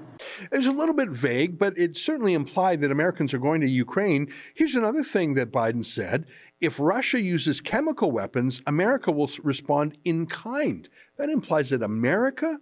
[0.52, 3.68] It was a little bit vague, but it certainly implied that Americans are going to
[3.68, 4.32] Ukraine.
[4.54, 6.26] Here's another thing that Biden said
[6.62, 10.88] if Russia uses chemical weapons, America will respond in kind.
[11.18, 12.60] That implies that America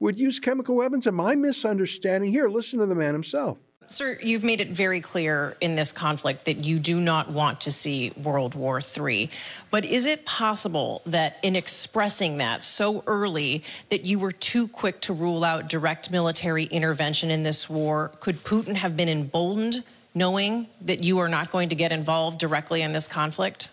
[0.00, 1.06] would use chemical weapons.
[1.06, 2.48] Am I misunderstanding here?
[2.48, 3.58] Listen to the man himself.
[3.86, 7.70] Sir, you've made it very clear in this conflict that you do not want to
[7.70, 9.28] see World War III.
[9.70, 15.00] But is it possible that in expressing that so early that you were too quick
[15.02, 18.12] to rule out direct military intervention in this war?
[18.20, 19.82] Could Putin have been emboldened
[20.14, 23.68] knowing that you are not going to get involved directly in this conflict?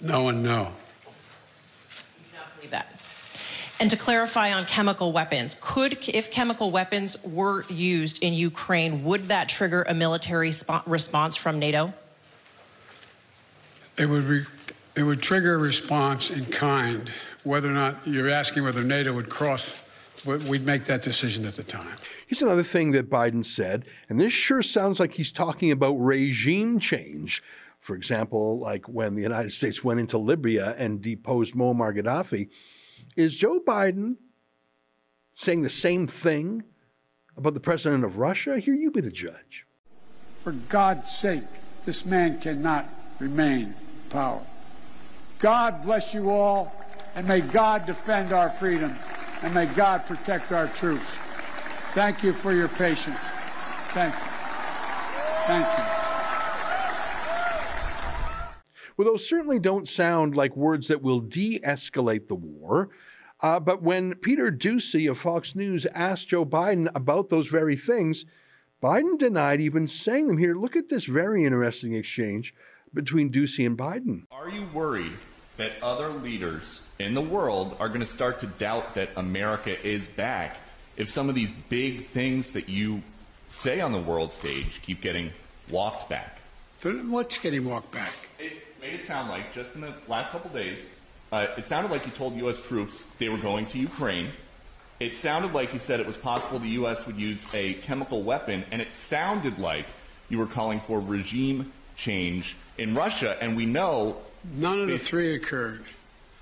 [0.00, 0.58] No and no.
[0.60, 2.92] You do not believe that.
[3.80, 9.28] And to clarify on chemical weapons, could, if chemical weapons were used in Ukraine, would
[9.28, 10.52] that trigger a military
[10.86, 11.92] response from NATO?
[13.96, 14.46] It would, re-
[14.96, 17.08] it would trigger a response in kind.
[17.44, 19.80] Whether or not you're asking whether NATO would cross,
[20.24, 21.96] we'd make that decision at the time.
[22.26, 26.80] Here's another thing that Biden said, and this sure sounds like he's talking about regime
[26.80, 27.44] change.
[27.78, 32.50] For example, like when the United States went into Libya and deposed Muammar Gaddafi
[33.18, 34.16] is Joe Biden
[35.34, 36.62] saying the same thing
[37.36, 38.60] about the president of Russia?
[38.60, 39.66] Here, you be the judge.
[40.44, 41.42] For God's sake,
[41.84, 42.86] this man cannot
[43.18, 43.74] remain in
[44.08, 44.40] power.
[45.40, 46.72] God bless you all,
[47.16, 48.94] and may God defend our freedom,
[49.42, 51.06] and may God protect our troops.
[51.94, 53.18] Thank you for your patience.
[53.88, 54.20] Thank you.
[55.46, 55.97] Thank you.
[58.98, 62.90] Well, those certainly don't sound like words that will de escalate the war.
[63.40, 68.24] Uh, but when Peter Doocy of Fox News asked Joe Biden about those very things,
[68.82, 70.56] Biden denied even saying them here.
[70.56, 72.52] Look at this very interesting exchange
[72.92, 74.24] between Doocy and Biden.
[74.32, 75.12] Are you worried
[75.58, 80.08] that other leaders in the world are going to start to doubt that America is
[80.08, 80.56] back
[80.96, 83.02] if some of these big things that you
[83.48, 85.30] say on the world stage keep getting
[85.70, 86.38] walked back?
[86.82, 88.27] What's getting walked back?
[88.88, 90.88] It made it sound like just in the last couple days,
[91.30, 92.58] uh, it sounded like you told U.S.
[92.60, 94.28] troops they were going to Ukraine.
[94.98, 97.06] It sounded like you said it was possible the U.S.
[97.06, 99.84] would use a chemical weapon, and it sounded like
[100.30, 103.36] you were calling for regime change in Russia.
[103.42, 104.16] And we know
[104.54, 105.84] none of the three occurred.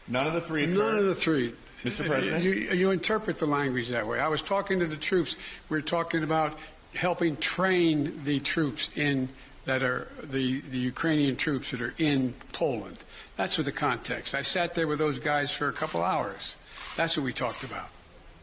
[0.07, 0.77] None of the three occurred.
[0.77, 1.53] None of the three.
[1.85, 2.07] Mr.
[2.07, 4.21] President, you, you interpret the language that way.
[4.21, 5.35] I was talking to the troops.
[5.69, 6.57] We are talking about
[6.95, 9.29] helping train the troops in
[9.67, 12.99] that are the, the Ukrainian troops that are in Poland.
[13.37, 14.35] That's what the context.
[14.35, 16.57] I sat there with those guys for a couple hours.
[16.97, 17.89] That's what we talked about.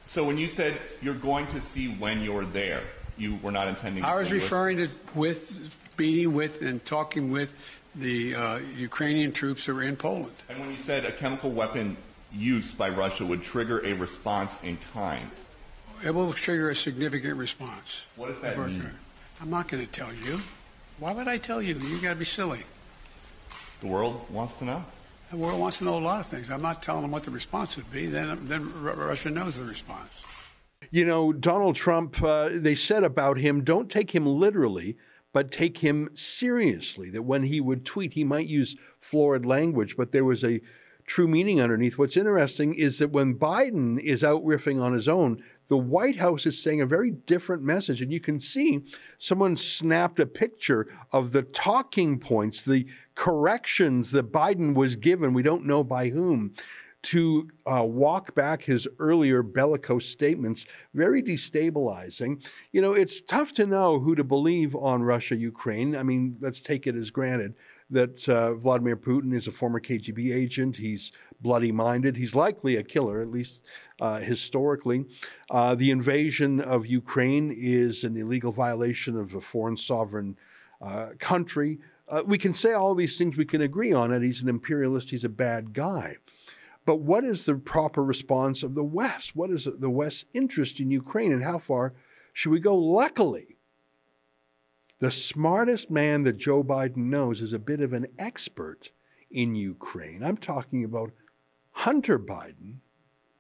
[0.04, 2.82] So when you said you're going to see when you're there,
[3.18, 4.04] you were not intending.
[4.04, 7.56] I was referring to with meeting with and talking with
[7.96, 10.34] the uh, Ukrainian troops that were in Poland.
[10.50, 11.96] And when you said a chemical weapon
[12.32, 15.30] use by Russia would trigger a response in kind,
[16.04, 18.06] it will trigger a significant response.
[18.18, 18.90] what does that mean?
[19.42, 20.40] I'm not going to tell you.
[21.00, 21.76] Why would I tell you?
[21.76, 22.62] You got to be silly.
[23.82, 24.86] The world wants to know.
[25.32, 26.52] The world wants to know a lot of things.
[26.52, 28.06] I'm not telling them what the response would be.
[28.06, 30.24] Then, then R- Russia knows the response.
[30.92, 34.96] You know, Donald Trump, uh, they said about him, don't take him literally,
[35.32, 37.10] but take him seriously.
[37.10, 40.62] That when he would tweet, he might use florid language, but there was a
[41.06, 41.98] true meaning underneath.
[41.98, 46.46] What's interesting is that when Biden is out riffing on his own, the White House
[46.46, 48.02] is saying a very different message.
[48.02, 48.84] And you can see
[49.18, 52.86] someone snapped a picture of the talking points, the
[53.16, 56.54] corrections that Biden was given, we don't know by whom,
[57.04, 62.46] to uh, walk back his earlier bellicose statements, very destabilizing.
[62.72, 65.96] You know, it's tough to know who to believe on Russia Ukraine.
[65.96, 67.56] I mean, let's take it as granted
[67.94, 70.78] that uh, Vladimir Putin is a former KGB agent.
[70.78, 72.18] He's bloody minded.
[72.18, 73.64] He's likely a killer, at least
[74.00, 75.06] uh, historically.
[75.50, 80.38] Uh, the invasion of Ukraine is an illegal violation of a foreign sovereign
[80.82, 81.80] uh, country.
[82.08, 84.22] Uh, we can say all these things, we can agree on it.
[84.22, 86.16] He's an imperialist, he's a bad guy.
[86.86, 89.36] But what is the proper response of the West?
[89.36, 91.94] What is the West's interest in Ukraine, and how far
[92.34, 92.76] should we go?
[92.76, 93.56] Luckily,
[95.04, 98.92] the smartest man that Joe Biden knows is a bit of an expert
[99.30, 100.24] in Ukraine.
[100.24, 101.12] I'm talking about
[101.74, 102.76] Hunter Biden,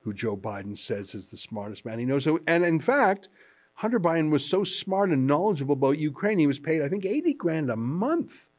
[0.01, 2.27] who Joe Biden says is the smartest man he knows.
[2.27, 3.29] And in fact,
[3.75, 7.33] Hunter Biden was so smart and knowledgeable about Ukraine, he was paid, I think, 80
[7.35, 8.49] grand a month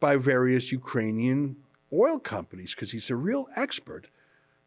[0.00, 1.54] by various Ukrainian
[1.92, 4.08] oil companies because he's a real expert.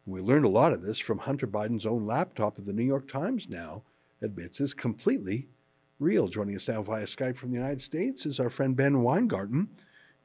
[0.06, 3.06] We learned a lot of this from Hunter Biden's own laptop that the New York
[3.08, 3.82] Times now
[4.22, 5.48] admits is completely
[5.98, 6.28] real.
[6.28, 9.68] Joining us now via Skype from the United States is our friend Ben Weingarten,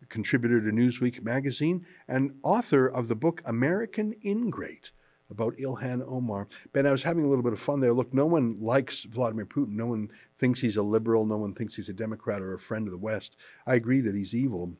[0.09, 4.91] contributor to Newsweek magazine and author of the book American Ingrate
[5.31, 6.47] about Ilhan Omar.
[6.73, 7.93] Ben, I was having a little bit of fun there.
[7.93, 9.69] Look, no one likes Vladimir Putin.
[9.69, 11.25] No one thinks he's a liberal.
[11.25, 13.35] No one thinks he's a Democrat or a friend of the West.
[13.65, 14.73] I agree that he's evil.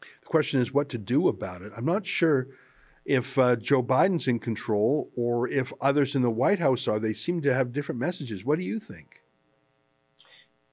[0.00, 1.72] The question is what to do about it.
[1.74, 2.48] I'm not sure
[3.06, 6.98] if uh, Joe Biden's in control or if others in the White House are.
[6.98, 8.44] They seem to have different messages.
[8.44, 9.17] What do you think?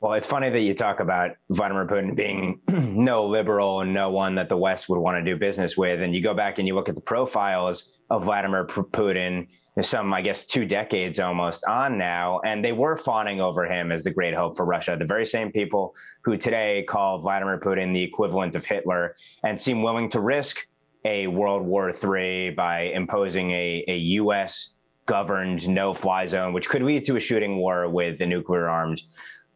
[0.01, 4.35] Well, it's funny that you talk about Vladimir Putin being no liberal and no one
[4.35, 6.01] that the West would want to do business with.
[6.01, 9.47] And you go back and you look at the profiles of Vladimir Putin,
[9.79, 14.03] some, I guess, two decades almost on now, and they were fawning over him as
[14.03, 14.97] the great hope for Russia.
[14.99, 19.81] The very same people who today call Vladimir Putin the equivalent of Hitler and seem
[19.81, 20.67] willing to risk
[21.05, 24.75] a World War III by imposing a, a U.S.
[25.05, 29.07] governed no fly zone, which could lead to a shooting war with the nuclear arms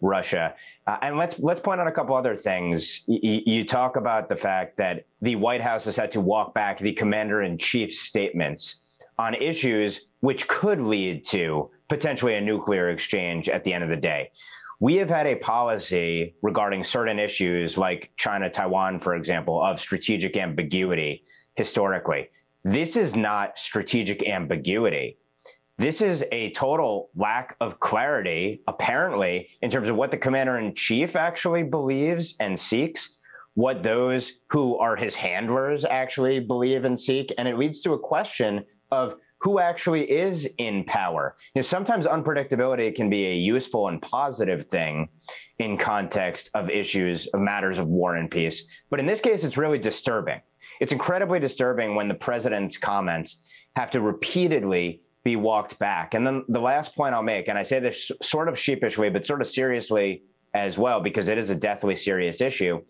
[0.02, 0.56] Russia.
[0.88, 3.04] Uh, and let's let's point out a couple other things.
[3.08, 6.78] Y- you talk about the fact that the White House has had to walk back
[6.78, 8.86] the commander in chief's statements
[9.18, 13.98] on issues which could lead to potentially a nuclear exchange at the end of the
[13.98, 14.32] day.
[14.82, 20.38] We have had a policy regarding certain issues like China Taiwan, for example, of strategic
[20.38, 21.24] ambiguity
[21.56, 22.30] historically.
[22.64, 25.18] This is not strategic ambiguity
[25.80, 30.76] this is a total lack of clarity, apparently, in terms of what the commander in
[30.76, 33.18] chief actually believes and seeks,
[33.54, 37.34] what those who are his handlers actually believe and seek.
[37.38, 41.38] And it leads to a question of who actually is in power.
[41.56, 45.08] You know, sometimes unpredictability can be a useful and positive thing
[45.60, 48.84] in context of issues, of matters of war and peace.
[48.89, 50.42] But in this case, it's really disturbing.
[50.82, 53.46] It's incredibly disturbing when the president's comments
[53.78, 56.14] have to repeatedly be walked back.
[56.14, 59.26] And then the last point I'll make, and I say this sort of sheepishly, but
[59.26, 62.82] sort of seriously as well, because it is a deathly serious issue.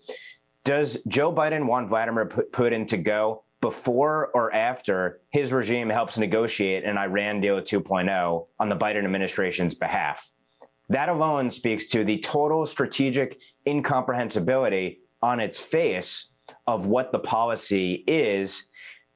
[0.63, 6.85] Does Joe Biden want Vladimir Putin to go before or after his regime helps negotiate
[6.85, 10.29] an Iran deal 2.0 on the Biden administration's behalf?
[10.89, 16.29] That alone speaks to the total strategic incomprehensibility on its face
[16.67, 18.69] of what the policy is.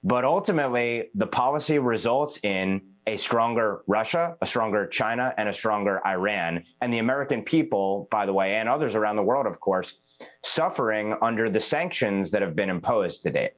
[0.04, 6.06] But ultimately, the policy results in a stronger Russia, a stronger China, and a stronger
[6.06, 6.64] Iran.
[6.82, 9.96] And the American people, by the way, and others around the world, of course,
[10.44, 13.54] suffering under the sanctions that have been imposed to date.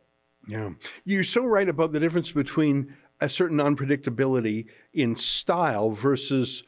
[0.48, 0.72] Yeah.
[1.04, 6.64] You're so right about the difference between a certain unpredictability in style versus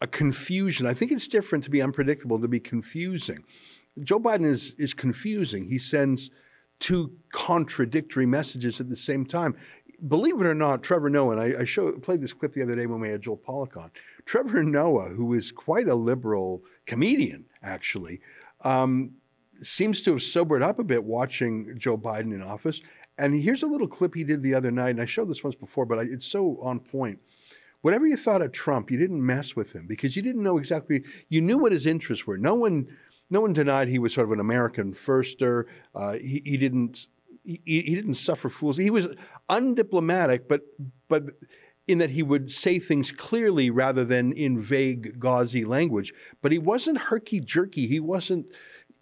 [0.00, 0.86] a confusion.
[0.86, 3.44] I think it's different to be unpredictable to be confusing.
[4.02, 5.68] Joe Biden is is confusing.
[5.68, 6.30] He sends
[6.78, 9.54] two contradictory messages at the same time
[10.08, 12.76] believe it or not, Trevor Noah, and I, I show, played this clip the other
[12.76, 13.90] day when we had Joel Pollak on.
[14.24, 18.20] Trevor Noah, who is quite a liberal comedian, actually,
[18.64, 19.12] um,
[19.62, 22.80] seems to have sobered up a bit watching Joe Biden in office.
[23.18, 25.56] And here's a little clip he did the other night, and I showed this once
[25.56, 27.18] before, but I, it's so on point.
[27.82, 31.04] Whatever you thought of Trump, you didn't mess with him because you didn't know exactly.
[31.28, 32.36] You knew what his interests were.
[32.36, 32.88] No one,
[33.30, 35.64] no one denied he was sort of an American firster.
[35.94, 37.06] Uh, he, he didn't
[37.44, 38.76] he, he didn't suffer fools.
[38.76, 39.14] He was
[39.48, 40.62] undiplomatic, but
[41.08, 41.24] but
[41.88, 46.12] in that he would say things clearly rather than in vague, gauzy language.
[46.40, 47.86] But he wasn't herky jerky.
[47.86, 48.46] He wasn't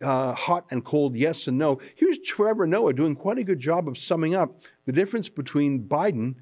[0.02, 1.80] uh, hot and cold, yes and no.
[1.96, 6.36] Here's Trevor Noah doing quite a good job of summing up the difference between Biden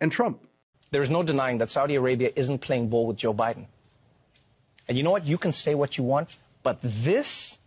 [0.00, 0.46] and Trump.
[0.92, 3.66] There's no denying that Saudi Arabia isn't playing ball with Joe Biden.
[4.88, 5.26] And you know what?
[5.26, 7.58] You can say what you want, but this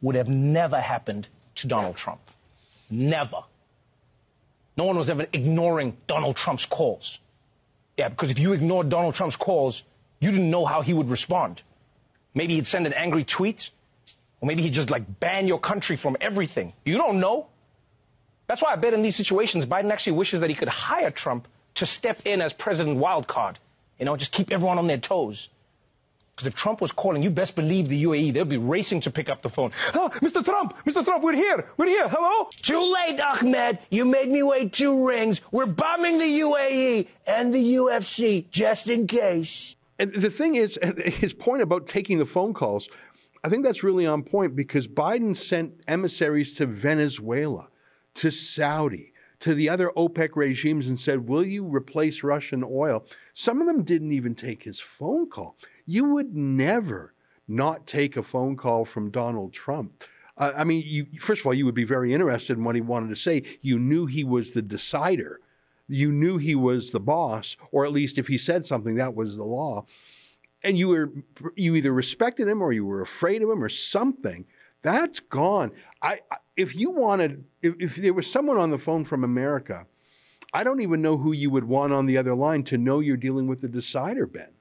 [0.00, 2.20] would have never happened to Donald Trump.
[2.92, 3.44] Never.
[4.76, 7.18] No one was ever ignoring Donald Trump's calls.
[7.96, 9.82] Yeah, because if you ignored Donald Trump's calls,
[10.20, 11.62] you didn't know how he would respond.
[12.34, 13.70] Maybe he'd send an angry tweet,
[14.40, 16.74] or maybe he'd just like ban your country from everything.
[16.84, 17.48] You don't know.
[18.46, 21.48] That's why I bet in these situations, Biden actually wishes that he could hire Trump
[21.76, 23.56] to step in as president wildcard.
[23.98, 25.48] You know, just keep everyone on their toes.
[26.34, 29.28] Because if Trump was calling, you best believe the UAE, they'll be racing to pick
[29.28, 29.70] up the phone.
[29.88, 30.42] Ah, oh, Mr.
[30.42, 31.04] Trump, Mr.
[31.04, 32.48] Trump, we're here, we're here, hello?
[32.62, 33.78] Too late, Ahmed.
[33.90, 35.42] You made me wait two rings.
[35.50, 39.76] We're bombing the UAE and the UFC, just in case.
[39.98, 42.88] And the thing is, his point about taking the phone calls,
[43.44, 47.68] I think that's really on point because Biden sent emissaries to Venezuela,
[48.14, 49.11] to Saudi,
[49.42, 53.04] to the other OPEC regimes and said, Will you replace Russian oil?
[53.34, 55.56] Some of them didn't even take his phone call.
[55.84, 57.12] You would never
[57.48, 60.04] not take a phone call from Donald Trump.
[60.38, 62.80] Uh, I mean, you, first of all, you would be very interested in what he
[62.80, 63.42] wanted to say.
[63.60, 65.40] You knew he was the decider.
[65.88, 69.36] You knew he was the boss, or at least if he said something, that was
[69.36, 69.86] the law.
[70.62, 71.12] And you were
[71.56, 74.46] you either respected him or you were afraid of him or something.
[74.82, 75.72] That's gone.
[76.02, 76.20] I
[76.56, 79.86] if you wanted if, if there was someone on the phone from America,
[80.52, 83.16] I don't even know who you would want on the other line to know you're
[83.16, 84.52] dealing with the decider, Ben.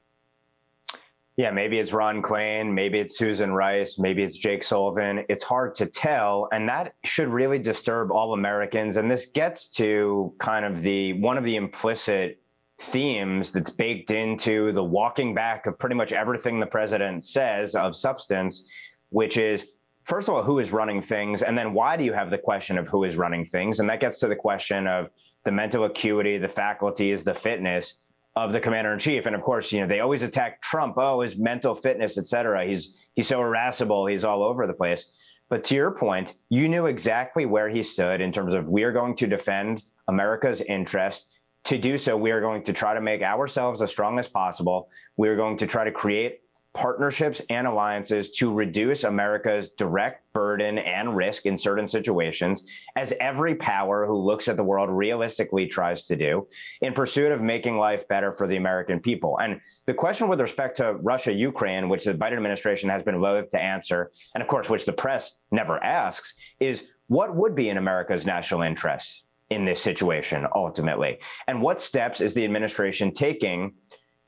[1.37, 5.25] Yeah, maybe it's Ron Klain, maybe it's Susan Rice, maybe it's Jake Sullivan.
[5.27, 6.47] It's hard to tell.
[6.51, 8.97] And that should really disturb all Americans.
[8.97, 12.39] And this gets to kind of the one of the implicit
[12.79, 17.95] themes that's baked into the walking back of pretty much everything the president says of
[17.95, 18.69] substance,
[19.09, 19.67] which is
[20.11, 21.41] first of all, who is running things?
[21.41, 23.79] And then why do you have the question of who is running things?
[23.79, 25.09] And that gets to the question of
[25.45, 28.01] the mental acuity, the faculties, the fitness
[28.35, 29.25] of the commander in chief.
[29.25, 30.95] And of course, you know, they always attack Trump.
[30.97, 32.65] Oh, his mental fitness, et cetera.
[32.65, 34.05] He's he's so irascible.
[34.05, 35.13] He's all over the place.
[35.47, 38.91] But to your point, you knew exactly where he stood in terms of we are
[38.91, 41.39] going to defend America's interest.
[41.65, 44.89] To do so, we are going to try to make ourselves as strong as possible.
[45.15, 46.40] We are going to try to create
[46.73, 53.55] partnerships and alliances to reduce America's direct burden and risk in certain situations, as every
[53.55, 56.47] power who looks at the world realistically tries to do,
[56.81, 59.37] in pursuit of making life better for the American people.
[59.39, 63.49] And the question with respect to Russia Ukraine, which the Biden administration has been loath
[63.49, 67.77] to answer, and of course, which the press never asks, is what would be in
[67.77, 69.25] America's national interest?
[69.49, 71.19] in this situation ultimately.
[71.45, 73.73] And what steps is the administration taking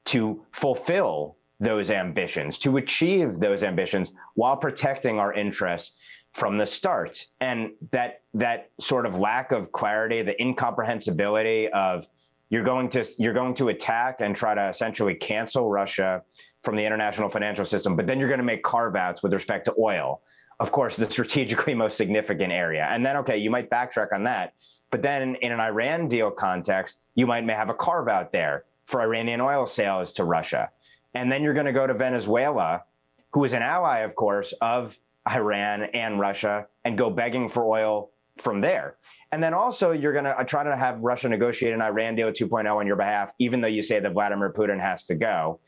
[0.05, 5.97] to fulfill those ambitions, to achieve those ambitions while protecting our interests
[6.33, 7.25] from the start?
[7.39, 12.07] And that that sort of lack of clarity, the incomprehensibility of
[12.49, 16.21] you're going to you're going to attack and try to essentially cancel Russia
[16.61, 19.65] from the international financial system, but then you're going to make carve outs with respect
[19.65, 20.21] to oil.
[20.59, 22.87] Of course, the strategically most significant area.
[22.89, 24.53] And then, okay, you might backtrack on that.
[24.91, 29.01] But then in an Iran deal context, you might have a carve out there for
[29.01, 30.69] Iranian oil sales to Russia.
[31.13, 32.83] And then you're going to go to Venezuela,
[33.31, 34.97] who is an ally, of course, of
[35.29, 38.97] Iran and Russia, and go begging for oil from there.
[39.31, 42.31] And then also, you're going to uh, try to have Russia negotiate an Iran deal
[42.31, 45.59] 2.0 on your behalf, even though you say that Vladimir Putin has to go.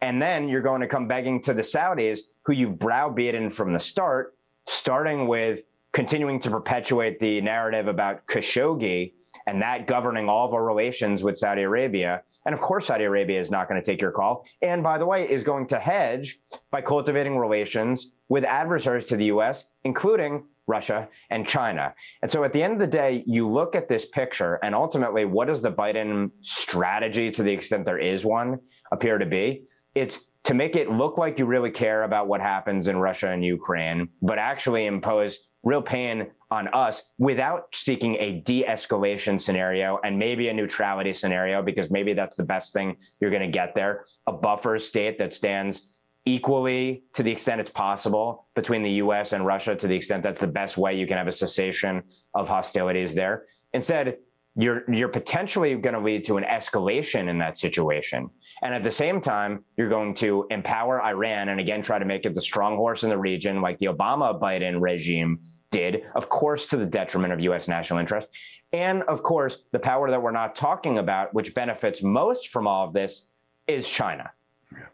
[0.00, 3.80] And then you're going to come begging to the Saudis, who you've browbeaten from the
[3.80, 4.36] start,
[4.66, 9.12] starting with continuing to perpetuate the narrative about Khashoggi
[9.46, 12.22] and that governing all of our relations with Saudi Arabia.
[12.46, 14.46] And of course, Saudi Arabia is not going to take your call.
[14.62, 16.38] And by the way, is going to hedge
[16.70, 21.94] by cultivating relations with adversaries to the US, including Russia and China.
[22.22, 25.24] And so at the end of the day, you look at this picture and ultimately,
[25.24, 28.60] what does the Biden strategy, to the extent there is one,
[28.92, 29.64] appear to be?
[29.94, 33.44] It's to make it look like you really care about what happens in Russia and
[33.44, 40.18] Ukraine, but actually impose real pain on us without seeking a de escalation scenario and
[40.18, 44.04] maybe a neutrality scenario, because maybe that's the best thing you're going to get there.
[44.26, 45.96] A buffer state that stands
[46.26, 50.40] equally to the extent it's possible between the US and Russia, to the extent that's
[50.40, 52.02] the best way you can have a cessation
[52.34, 53.46] of hostilities there.
[53.72, 54.18] Instead,
[54.54, 58.28] you're you're potentially going to lead to an escalation in that situation.
[58.62, 62.26] And at the same time, you're going to empower Iran and again try to make
[62.26, 65.40] it the strong horse in the region like the Obama Biden regime
[65.70, 68.28] did, of course to the detriment of US national interest.
[68.72, 72.86] And of course, the power that we're not talking about which benefits most from all
[72.86, 73.26] of this
[73.66, 74.30] is China.
[74.70, 74.86] Yeah.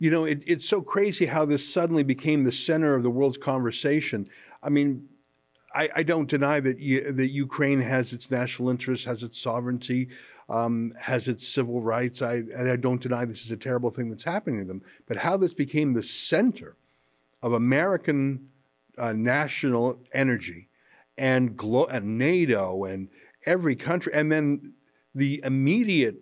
[0.00, 3.38] You know, it, it's so crazy how this suddenly became the center of the world's
[3.38, 4.28] conversation.
[4.62, 5.08] I mean,
[5.74, 10.08] I, I don't deny that you, that Ukraine has its national interests, has its sovereignty,
[10.48, 12.22] um, has its civil rights.
[12.22, 14.82] I, I don't deny this is a terrible thing that's happening to them.
[15.08, 16.76] But how this became the center
[17.42, 18.48] of American
[18.96, 20.68] uh, national energy
[21.18, 23.08] and, glo- and NATO and
[23.44, 24.74] every country, and then
[25.14, 26.16] the immediate,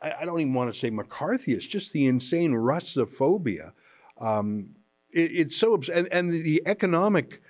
[0.00, 3.72] I, I don't even want to say McCarthyist, just the insane Russophobia.
[4.18, 4.70] Um,
[5.10, 7.42] it, it's so, and, and the economic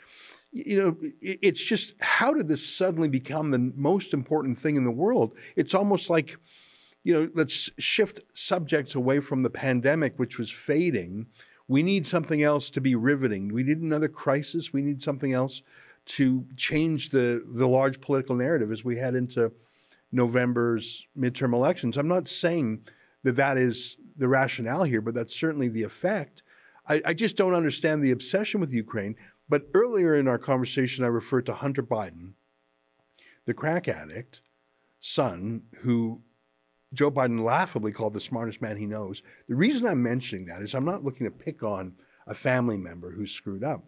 [0.54, 4.90] you know, it's just how did this suddenly become the most important thing in the
[4.90, 5.36] world?
[5.56, 6.36] It's almost like,
[7.02, 11.26] you know, let's shift subjects away from the pandemic, which was fading.
[11.66, 13.52] We need something else to be riveting.
[13.52, 14.72] We need another crisis.
[14.72, 15.60] We need something else
[16.06, 19.50] to change the the large political narrative as we head into
[20.12, 21.96] November's midterm elections.
[21.96, 22.86] I'm not saying
[23.24, 26.44] that that is the rationale here, but that's certainly the effect.
[26.86, 29.16] I, I just don't understand the obsession with Ukraine.
[29.48, 32.34] But earlier in our conversation, I referred to Hunter Biden,
[33.44, 34.40] the crack addict
[35.00, 36.22] son, who
[36.94, 39.22] Joe Biden laughably called the smartest man he knows.
[39.48, 41.94] The reason I'm mentioning that is I'm not looking to pick on
[42.26, 43.84] a family member who's screwed up.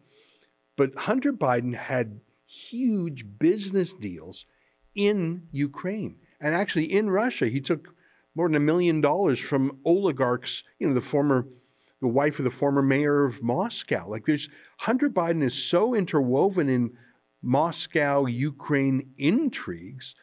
[0.77, 4.45] But Hunter Biden had huge business deals
[4.95, 7.47] in Ukraine and actually in Russia.
[7.47, 7.95] He took
[8.35, 11.47] more than a million dollars from oligarchs, you know, the former
[12.01, 14.09] the wife of the former mayor of Moscow.
[14.09, 16.93] Like there's Hunter Biden is so interwoven in
[17.43, 20.15] Moscow Ukraine intrigues,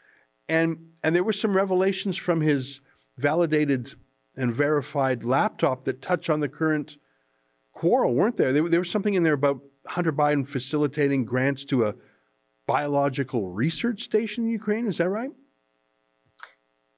[0.47, 2.81] and and there were some revelations from his
[3.17, 3.93] validated
[4.35, 6.97] and verified laptop that touch on the current
[7.73, 8.51] quarrel, weren't there?
[8.51, 11.95] There, there was something in there about Hunter Biden facilitating grants to a
[12.65, 14.87] biological research station in Ukraine.
[14.87, 15.31] Is that right?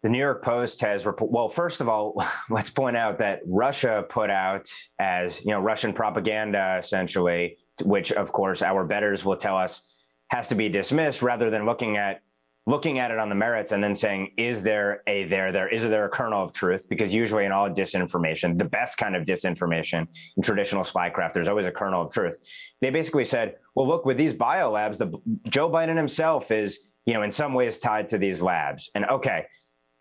[0.05, 1.31] The New York Post has report.
[1.31, 5.93] Well, first of all, let's point out that Russia put out as you know Russian
[5.93, 9.97] propaganda, essentially, which of course our betters will tell us
[10.29, 12.21] has to be dismissed, rather than looking at
[12.67, 15.81] looking at it on the merits and then saying, is there a there there is
[15.81, 16.87] there a kernel of truth?
[16.87, 21.65] Because usually in all disinformation, the best kind of disinformation in traditional spycraft, there's always
[21.65, 22.37] a kernel of truth.
[22.79, 25.11] They basically said, well, look, with these biolabs, the
[25.49, 29.47] Joe Biden himself is you know in some ways tied to these labs, and okay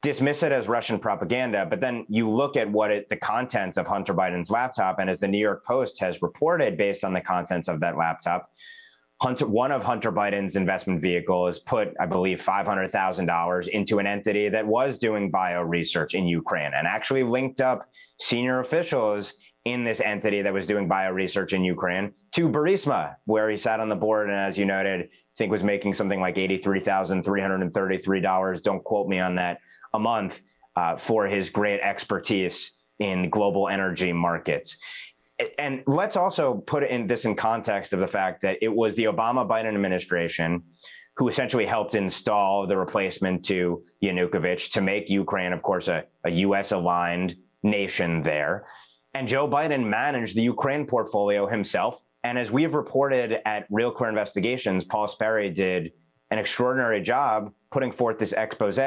[0.04, 3.86] dismiss it as Russian propaganda, but then you look at what it, the contents of
[3.86, 7.68] Hunter Biden's laptop, and as the New York Post has reported based on the contents
[7.68, 8.50] of that laptop,
[9.22, 14.66] Hunter, one of Hunter Biden's investment vehicles put, I believe, $500,000 into an entity that
[14.66, 17.88] was doing bio research in Ukraine and actually linked up
[18.20, 19.32] senior officials
[19.64, 23.80] in this entity that was doing bio research in Ukraine to Burisma, where he sat
[23.80, 28.62] on the board and, as you noted, think was making something like $83,333.
[28.62, 29.60] Don't quote me on that
[29.94, 30.42] a month
[30.76, 34.76] uh, for his great expertise in global energy markets
[35.58, 39.04] and let's also put in this in context of the fact that it was the
[39.04, 40.62] Obama Biden administration
[41.16, 46.30] who essentially helped install the replacement to Yanukovych to make Ukraine, of course, a, a
[46.30, 48.66] US aligned nation there.
[49.14, 52.02] And Joe Biden managed the Ukraine portfolio himself.
[52.24, 55.92] And as we have reported at Real Clear Investigations, Paul Sperry did
[56.30, 58.78] an extraordinary job putting forth this expose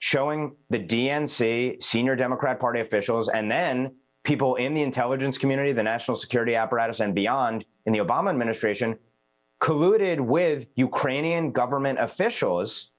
[0.00, 5.82] showing the DNC senior Democrat Party officials and then people in the intelligence community, the
[5.82, 8.98] national security apparatus, and beyond in the Obama administration
[9.62, 12.90] colluded with Ukrainian government officials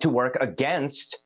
[0.00, 1.18] to work against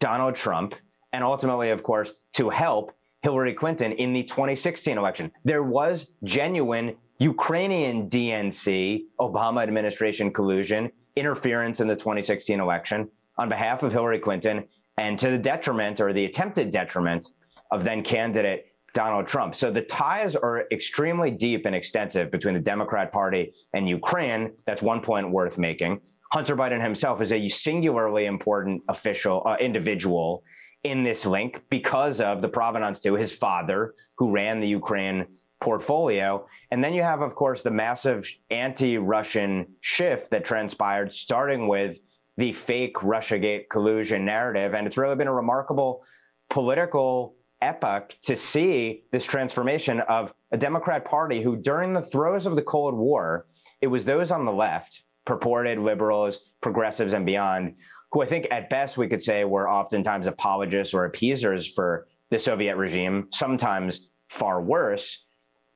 [0.00, 0.74] Donald Trump
[1.12, 5.30] and ultimately, of course, to help Hillary Clinton in the 2016 election.
[5.44, 13.08] There was genuine Ukrainian DNC Obama administration collusion, interference in the 2016 election
[13.38, 14.64] on behalf of Hillary Clinton
[14.96, 17.26] and to the detriment or the attempted detriment
[17.70, 19.54] of then candidate Donald Trump.
[19.54, 24.52] So the ties are extremely deep and extensive between the Democrat Party and Ukraine.
[24.66, 26.00] That's one point worth making.
[26.32, 30.44] Hunter Biden himself is a singularly important official uh, individual
[30.84, 35.26] in this link because of the provenance to his father, who ran the Ukraine
[35.64, 36.46] portfolio.
[36.70, 41.98] And then you have, of course, the massive anti Russian shift that transpired, starting with
[42.36, 44.74] the fake Russiagate collusion narrative.
[44.74, 46.04] And it's really been a remarkable
[46.50, 52.56] political epoch to see this transformation of a Democrat Party who, during the throes of
[52.56, 53.46] the Cold War,
[53.80, 57.76] it was those on the left, purported liberals, progressives, and beyond,
[58.12, 62.38] who I think at best we could say were oftentimes apologists or appeasers for the
[62.38, 65.23] Soviet regime, sometimes far worse.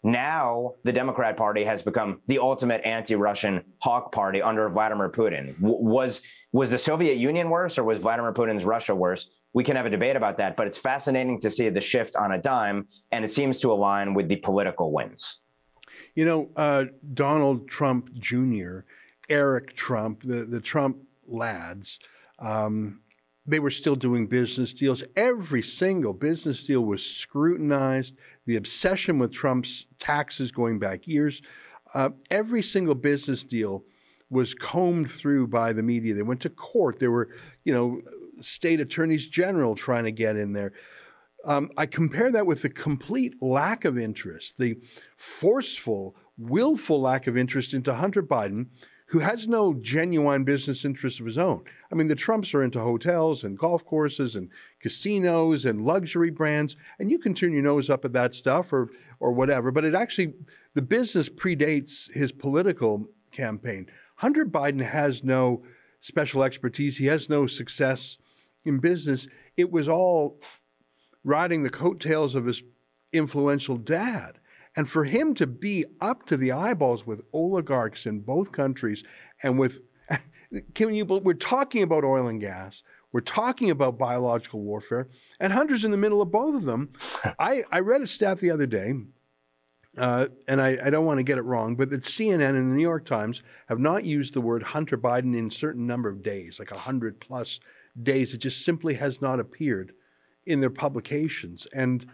[0.03, 5.59] Now, the Democrat Party has become the ultimate anti-Russian hawk party under Vladimir Putin.
[5.61, 6.23] W- was
[6.53, 9.29] was the Soviet Union worse, or was Vladimir Putin's Russia worse?
[9.53, 12.33] we can have a debate about that, but it's fascinating to see the shift on
[12.33, 15.41] a dime, and it seems to align with the political winds.
[16.15, 16.85] You know, uh,
[17.15, 18.81] Donald Trump Jr.,
[19.29, 21.99] Eric Trump, the, the Trump lads,
[22.39, 23.01] um,
[23.49, 25.03] they were still doing business deals.
[25.17, 28.15] Every single business deal was scrutinized.
[28.45, 31.41] The obsession with Trump's taxes going back years,
[31.95, 33.85] uh, every single business deal
[34.29, 36.13] was combed through by the media.
[36.13, 36.99] They went to court.
[36.99, 37.31] There were,
[37.65, 38.03] you know,
[38.43, 40.75] state attorneys general trying to get in there.
[41.47, 44.77] Um, I compare that with the complete lack of interest, the
[45.17, 48.67] forceful, willful lack of interest into Hunter Biden,
[49.09, 51.65] who has no genuine business interests of his own.
[51.91, 54.51] I mean, the Trumps are into hotels and golf courses and
[54.81, 58.91] casinos and luxury brands, and you can turn your nose up at that stuff or
[59.21, 59.71] or whatever.
[59.71, 60.35] But it actually,
[60.75, 63.87] the business predates his political campaign.
[64.17, 65.63] Hunter Biden has no
[66.01, 66.99] special expertise.
[66.99, 68.19] He has no success
[68.65, 70.41] in business, it was all
[71.25, 72.63] riding the coattails of his
[73.13, 74.38] influential dad.
[74.79, 79.03] And for him to be up to the eyeballs with oligarchs in both countries
[79.43, 79.81] and with,
[80.75, 85.09] can you, we're talking about oil and gas, we're talking about biological warfare,
[85.41, 86.93] and Hunter's in the middle of both of them.
[87.41, 88.95] I, I read a stat the other day,
[89.97, 92.77] uh, and I, I, don't want to get it wrong, but that CNN and the
[92.77, 96.23] New York Times have not used the word Hunter Biden in a certain number of
[96.23, 97.59] days, like 100 plus
[98.01, 98.33] days.
[98.33, 99.93] It just simply has not appeared
[100.47, 101.67] in their publications.
[101.75, 102.07] And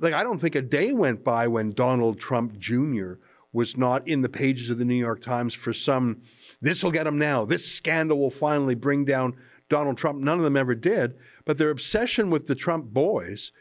[0.00, 3.14] like, I don't think a day went by when Donald Trump Jr.
[3.52, 6.22] was not in the pages of the New York Times for some,
[6.60, 7.44] this will get him now.
[7.44, 9.36] This scandal will finally bring down
[9.68, 10.20] Donald Trump.
[10.20, 11.14] None of them ever did.
[11.44, 13.52] But their obsession with the Trump boys,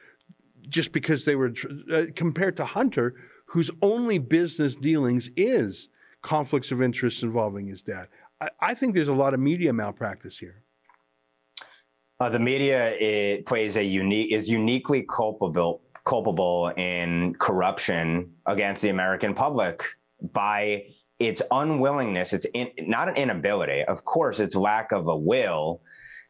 [0.69, 1.53] just because they were
[1.91, 3.15] uh, compared to Hunter,
[3.47, 5.89] whose only business dealings is
[6.21, 8.07] conflicts of interest involving his dad.
[8.41, 10.63] I, I think there's a lot of media malpractice here.
[12.19, 19.33] Uh, the media plays a unique is uniquely culpable culpable in corruption against the American
[19.33, 19.83] public
[20.21, 20.85] by
[21.19, 22.31] its unwillingness.
[22.31, 25.81] It's in, not an inability, of course, it's lack of a will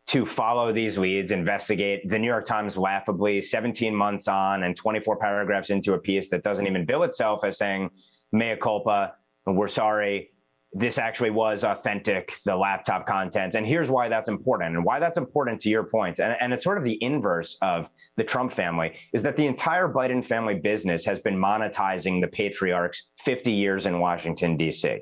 [0.08, 2.10] to follow these leads, investigate.
[2.10, 6.42] The New York Times laughably 17 months on and 24 paragraphs into a piece that
[6.42, 7.92] doesn't even bill itself as saying
[8.32, 9.14] mea culpa,
[9.46, 10.32] we're sorry
[10.74, 13.56] this actually was authentic, the laptop content.
[13.56, 16.20] And here's why that's important and why that's important to your point.
[16.20, 19.88] And, and it's sort of the inverse of the Trump family is that the entire
[19.88, 25.00] Biden family business has been monetizing the patriarchs 50 years in Washington, D.C.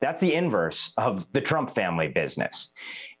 [0.00, 2.72] That's the inverse of the Trump family business.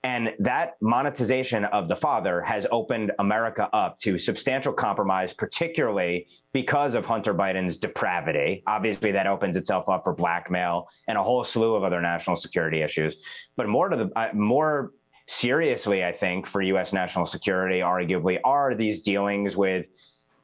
[0.02, 6.94] And that monetization of the father has opened America up to substantial compromise, particularly because
[6.94, 8.62] of Hunter Biden's depravity.
[8.66, 12.80] Obviously, that opens itself up for blackmail and a whole slew of other national security
[12.80, 13.24] issues.
[13.56, 14.92] But more to the uh, more
[15.26, 16.94] seriously, I think, for U.S.
[16.94, 19.86] national security, arguably, are these dealings with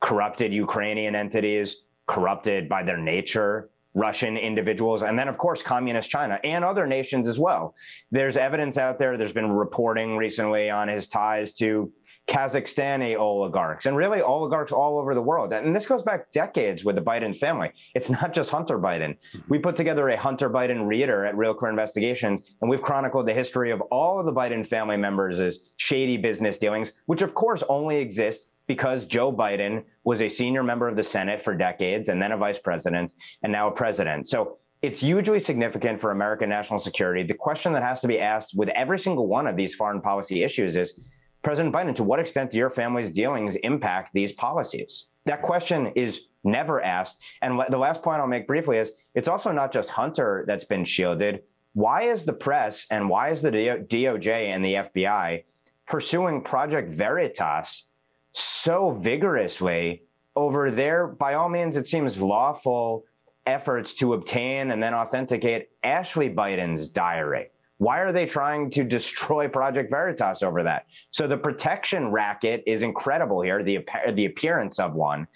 [0.01, 6.39] corrupted Ukrainian entities, corrupted by their nature, Russian individuals, and then, of course, communist China
[6.45, 7.75] and other nations as well.
[8.11, 9.17] There's evidence out there.
[9.17, 11.91] There's been reporting recently on his ties to
[12.27, 15.53] Kazakhstani oligarchs and really oligarchs all over the world.
[15.53, 17.71] And this goes back decades with the Biden family.
[17.95, 19.15] It's not just Hunter Biden.
[19.15, 19.39] Mm-hmm.
[19.49, 23.33] We put together a Hunter Biden reader at Real Clear Investigations, and we've chronicled the
[23.33, 27.63] history of all of the Biden family members' as shady business dealings, which of course
[27.69, 32.21] only exist because Joe Biden was a senior member of the Senate for decades and
[32.21, 33.13] then a vice president
[33.43, 34.27] and now a president.
[34.27, 37.23] So it's hugely significant for American national security.
[37.23, 40.43] The question that has to be asked with every single one of these foreign policy
[40.43, 40.99] issues is
[41.43, 45.09] President Biden, to what extent do your family's dealings impact these policies?
[45.27, 47.25] That question is never asked.
[47.43, 50.85] And the last point I'll make briefly is it's also not just Hunter that's been
[50.85, 51.43] shielded.
[51.75, 55.45] Why is the press and why is the DOJ and the FBI
[55.87, 57.86] pursuing Project Veritas
[58.37, 60.03] so vigorously
[60.35, 63.05] over their, by all means, it seems lawful
[63.47, 67.49] efforts to obtain and then authenticate Ashley Biden's diary.
[67.79, 70.87] Why are they trying to destroy Project Veritas over that?
[71.11, 75.27] So the protection racket is incredible here, the, the appearance of one.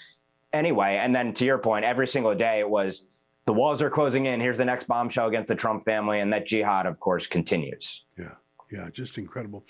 [0.52, 3.06] Anyway, and then to your point, every single day it was
[3.46, 4.40] the walls are closing in.
[4.40, 6.20] Here's the next bombshell against the Trump family.
[6.20, 8.04] And that jihad, of course, continues.
[8.18, 8.34] Yeah.
[8.72, 9.64] Yeah, just incredible.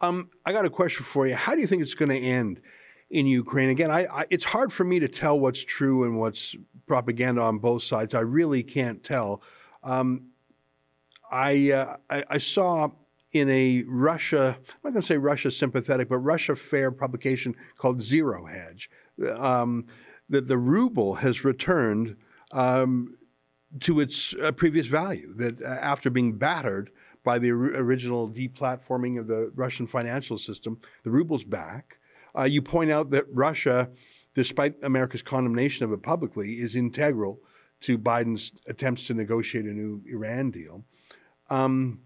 [0.00, 1.34] Um, I got a question for you.
[1.34, 2.60] How do you think it's going to end
[3.14, 3.70] in Ukraine?
[3.70, 6.56] Again, I, I, it's hard for me to tell what's true and what's
[6.88, 8.12] propaganda on both sides.
[8.12, 9.40] I really can't tell.
[9.84, 10.30] Um,
[11.30, 12.90] I, uh, I, I saw
[13.32, 18.02] in a Russia, I'm not going to say Russia sympathetic, but Russia fair publication called
[18.02, 18.90] Zero Hedge,
[19.36, 19.86] um,
[20.28, 22.16] that the ruble has returned
[22.50, 23.16] um,
[23.78, 25.32] to its uh, previous value.
[25.34, 26.90] That uh, after being battered
[27.22, 30.78] by the original deplatforming of the Russian financial system.
[31.04, 31.98] The ruble's back.
[32.36, 33.90] Uh, you point out that Russia,
[34.34, 37.40] despite America's condemnation of it publicly, is integral
[37.80, 40.84] to Biden's attempts to negotiate a new Iran deal.
[41.50, 42.00] Um,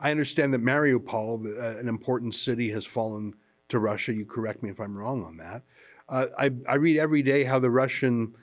[0.00, 3.34] I understand that Mariupol, uh, an important city, has fallen
[3.68, 4.12] to Russia.
[4.12, 5.62] You correct me if I'm wrong on that.
[6.08, 8.34] Uh, I, I, read every day how the Russian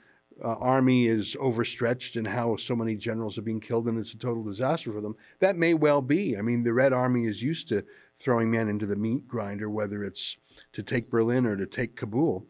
[0.42, 4.18] uh, army is overstretched and how so many generals are being killed and it's a
[4.18, 5.16] total disaster for them.
[5.40, 6.36] That may well be.
[6.36, 7.84] I mean, the Red Army is used to
[8.16, 10.36] throwing men into the meat grinder, whether it's
[10.72, 12.46] to take Berlin or to take Kabul.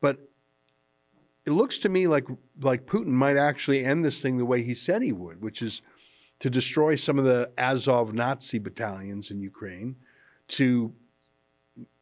[0.00, 0.30] But
[1.46, 2.26] it looks to me like
[2.60, 5.82] like Putin might actually end this thing the way he said he would, which is
[6.40, 9.96] to destroy some of the Azov Nazi battalions in Ukraine,
[10.48, 10.92] to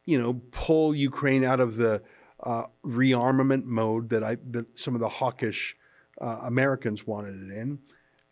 [0.05, 2.01] you know pull Ukraine out of the
[2.43, 5.75] uh, rearmament mode that I that some of the hawkish
[6.19, 7.79] uh, Americans wanted it in,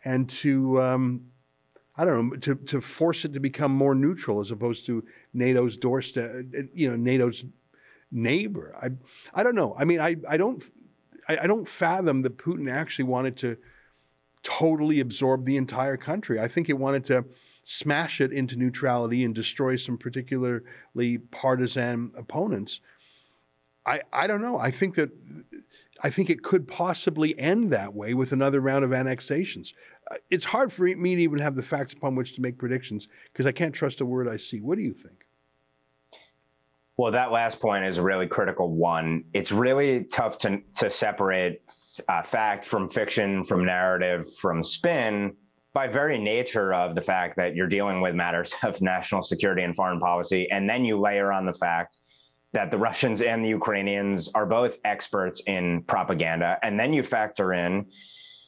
[0.04, 1.26] and to um,
[1.98, 5.76] I don't know to to force it to become more neutral as opposed to NATO's
[5.76, 7.44] doorstep, you know NATO's
[8.12, 8.74] neighbor.
[8.80, 8.90] I
[9.34, 9.74] I don't know.
[9.76, 10.64] I mean I I don't
[11.28, 13.58] I, I don't fathom that Putin actually wanted to
[14.44, 16.38] totally absorb the entire country.
[16.40, 17.24] I think he wanted to
[17.64, 22.80] smash it into neutrality and destroy some particularly partisan opponents.
[23.84, 24.58] I, I don't know.
[24.58, 25.10] I think that
[26.02, 29.74] I think it could possibly end that way with another round of annexations.
[30.30, 33.46] It's hard for me to even have the facts upon which to make predictions because
[33.46, 34.60] I can't trust a word I see.
[34.60, 35.26] What do you think?
[36.96, 39.24] Well, that last point is a really critical one.
[39.32, 41.62] It's really tough to, to separate
[42.08, 45.36] uh, fact from fiction, from narrative, from spin
[45.72, 49.76] by very nature of the fact that you're dealing with matters of national security and
[49.76, 50.50] foreign policy.
[50.50, 51.98] And then you layer on the fact
[52.52, 56.58] that the Russians and the Ukrainians are both experts in propaganda.
[56.64, 57.86] And then you factor in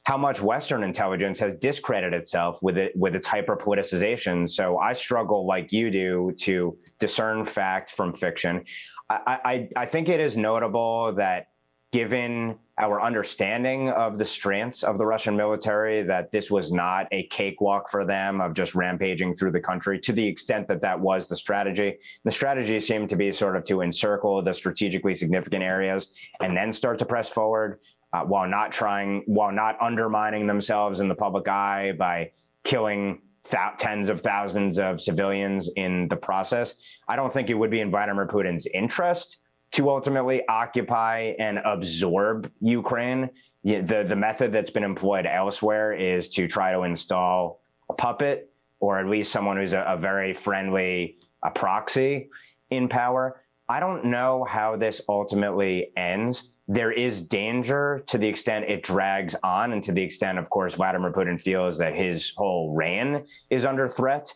[0.05, 4.49] how much Western intelligence has discredited itself with it with its hyper politicization.
[4.49, 8.65] So I struggle, like you do, to discern fact from fiction.
[9.09, 11.49] I, I, I think it is notable that
[11.93, 17.25] given our understanding of the strengths of the Russian military, that this was not a
[17.25, 21.27] cakewalk for them of just rampaging through the country to the extent that that was
[21.27, 21.99] the strategy.
[22.25, 26.73] The strategy seemed to be sort of to encircle the strategically significant areas and then
[26.73, 27.81] start to press forward
[28.13, 32.31] uh, while not trying, while not undermining themselves in the public eye by
[32.65, 36.75] killing th- tens of thousands of civilians in the process.
[37.09, 39.39] I don't think it would be in Vladimir Putin's interest
[39.73, 43.31] to ultimately occupy and absorb Ukraine.
[43.63, 48.51] The, the method that's been employed elsewhere is to try to install a puppet
[48.81, 52.31] or at least someone who's a, a very friendly a proxy
[52.71, 53.40] in power.
[53.71, 56.51] I don't know how this ultimately ends.
[56.67, 60.75] There is danger to the extent it drags on, and to the extent, of course,
[60.75, 64.35] Vladimir Putin feels that his whole reign is under threat.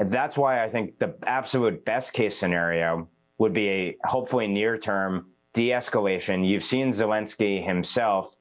[0.00, 3.08] That's why I think the absolute best case scenario
[3.38, 6.44] would be a hopefully near term de escalation.
[6.44, 8.34] You've seen Zelensky himself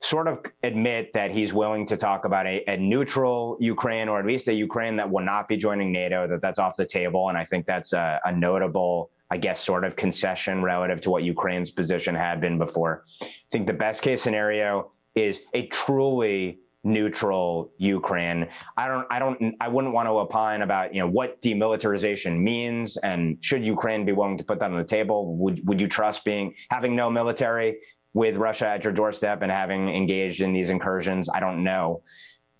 [0.00, 4.26] sort of admit that he's willing to talk about a, a, neutral Ukraine or at
[4.26, 7.28] least a Ukraine that will not be joining NATO, that that's off the table.
[7.28, 11.22] And I think that's a, a notable, I guess, sort of concession relative to what
[11.22, 13.04] Ukraine's position had been before.
[13.22, 18.48] I think the best case scenario is a truly neutral Ukraine.
[18.76, 22.98] I don't I don't I wouldn't want to opine about, you know, what demilitarization means
[22.98, 25.34] and should Ukraine be willing to put that on the table?
[25.36, 27.78] Would would you trust being having no military
[28.12, 31.30] with Russia at your doorstep and having engaged in these incursions?
[31.30, 32.02] I don't know.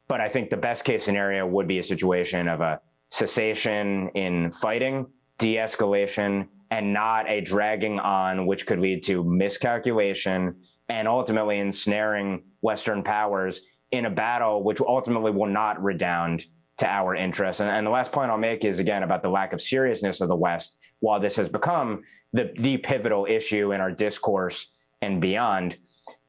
[0.08, 4.50] But I think the best case scenario would be a situation of a cessation in
[4.52, 5.06] fighting,
[5.36, 10.56] de escalation, and not a dragging on, which could lead to miscalculation
[10.88, 13.60] and ultimately ensnaring Western powers
[13.90, 16.46] in a battle which ultimately will not redound
[16.78, 17.60] to our interests.
[17.60, 20.28] And, and, the last point I'll make is again about the lack of seriousness of
[20.28, 20.78] the West.
[21.00, 24.68] While this has become the, the pivotal issue in our discourse
[25.02, 25.76] and beyond,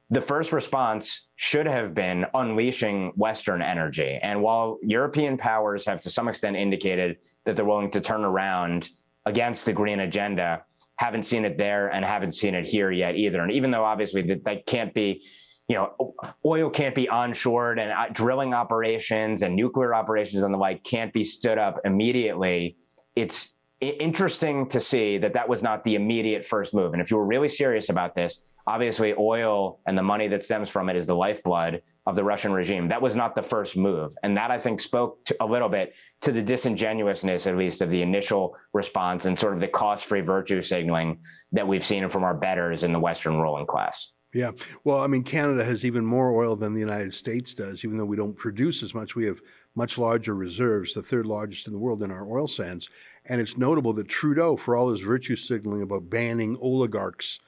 [0.10, 4.20] the first response should have been unleashing Western energy.
[4.22, 7.16] And while European powers have to some extent indicated
[7.46, 8.90] that they're willing to turn around
[9.26, 10.64] against the green agenda,
[10.96, 13.42] haven't seen it there and haven't seen it here yet either.
[13.42, 15.26] And even though obviously that, that can't be,
[15.68, 16.16] you know,
[16.46, 21.12] oil can't be onshored and uh, drilling operations and nuclear operations and the like can't
[21.14, 22.78] be stood up immediately,
[23.16, 26.94] it's interesting to see that that was not the immediate first move.
[26.94, 30.70] And if you were really serious about this, obviously oil and the money that stems
[30.70, 32.88] from it is the lifeblood of the Russian regime.
[32.88, 34.14] That was not the first move.
[34.24, 37.90] And that I think spoke to, a little bit to the disingenuousness, at least, of
[37.90, 41.20] the initial response and sort of the cost free virtue signaling
[41.52, 44.12] that we've seen from our betters in the Western ruling class.
[44.34, 44.52] Yeah.
[44.84, 48.06] Well, I mean, Canada has even more oil than the United States does, even though
[48.06, 49.16] we don't produce as much.
[49.16, 49.42] We have
[49.76, 52.90] much larger reserves, the third largest in the world in our oil sands.
[53.26, 57.40] And it's notable that Trudeau, for all his virtue signaling about banning oligarchs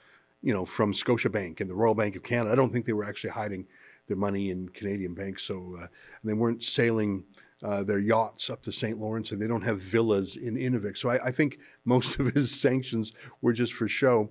[0.46, 2.52] you know, from Scotiabank and the Royal Bank of Canada.
[2.52, 3.66] I don't think they were actually hiding
[4.08, 5.41] their money in Canadian banks.
[5.41, 5.88] So uh,
[6.24, 7.24] they weren't sailing
[7.64, 9.00] uh, their yachts up to St.
[9.00, 11.00] Lawrence, and they don't have villas in Inuvik.
[11.00, 14.30] So I, I think most of his sanctions were just for show.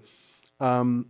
[0.60, 1.06] Um,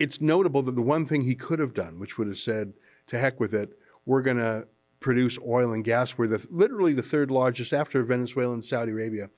[0.00, 2.72] it's notable that the one thing he could have done, which would have said,
[3.06, 4.66] "To heck with it, we're going to
[4.98, 6.18] produce oil and gas.
[6.18, 9.30] We're the, literally the third largest after Venezuela and Saudi Arabia.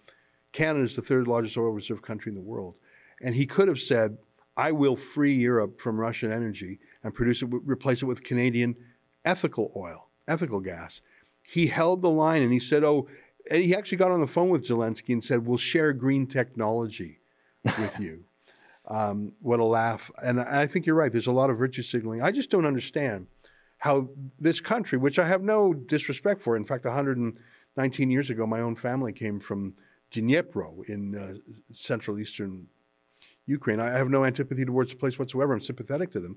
[0.53, 2.77] Canada is the third largest oil reserve country in the world."
[3.21, 4.19] And he could have said,
[4.57, 8.77] I will free Europe from Russian energy and produce it, replace it with Canadian
[9.25, 11.03] ethical oil, ethical gas.
[11.43, 13.09] He held the line and he said, "Oh,"
[13.51, 17.21] and he actually got on the phone with Zelensky and said, "We'll share green technology
[17.65, 18.25] with you."
[18.89, 20.11] um, what a laugh!
[20.23, 21.13] And I think you're right.
[21.13, 22.23] There's a lot of virtue signaling.
[22.23, 23.27] I just don't understand
[23.79, 28.61] how this country, which I have no disrespect for, in fact, 119 years ago, my
[28.61, 29.75] own family came from
[30.13, 31.35] Dnipro in uh,
[31.73, 32.69] central eastern
[33.47, 33.80] Ukraine.
[33.80, 35.55] I have no antipathy towards the place whatsoever.
[35.55, 36.36] I'm sympathetic to them.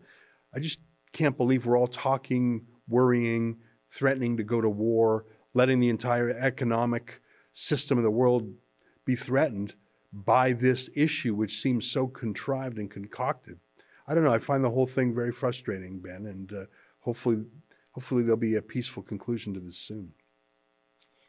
[0.53, 0.80] I just
[1.12, 3.57] can't believe we're all talking, worrying,
[3.91, 8.53] threatening to go to war, letting the entire economic system of the world
[9.05, 9.74] be threatened
[10.14, 13.60] by this issue, which seems so contrived and concocted.
[14.07, 14.34] I don't know.
[14.34, 16.66] I find the whole thing very frustrating, Ben, and uh,
[16.99, 17.43] hopefully,
[17.91, 20.14] hopefully there'll be a peaceful conclusion to this soon.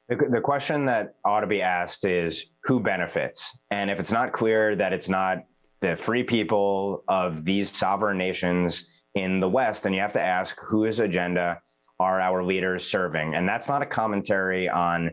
[0.08, 4.32] The, the question that ought to be asked is who benefits, and if it's not
[4.32, 5.44] clear that it's not
[5.80, 10.58] the free people of these sovereign nations in the West, and you have to ask
[10.60, 11.60] whose agenda
[11.98, 13.34] are our leaders serving?
[13.34, 15.12] And that's not a commentary on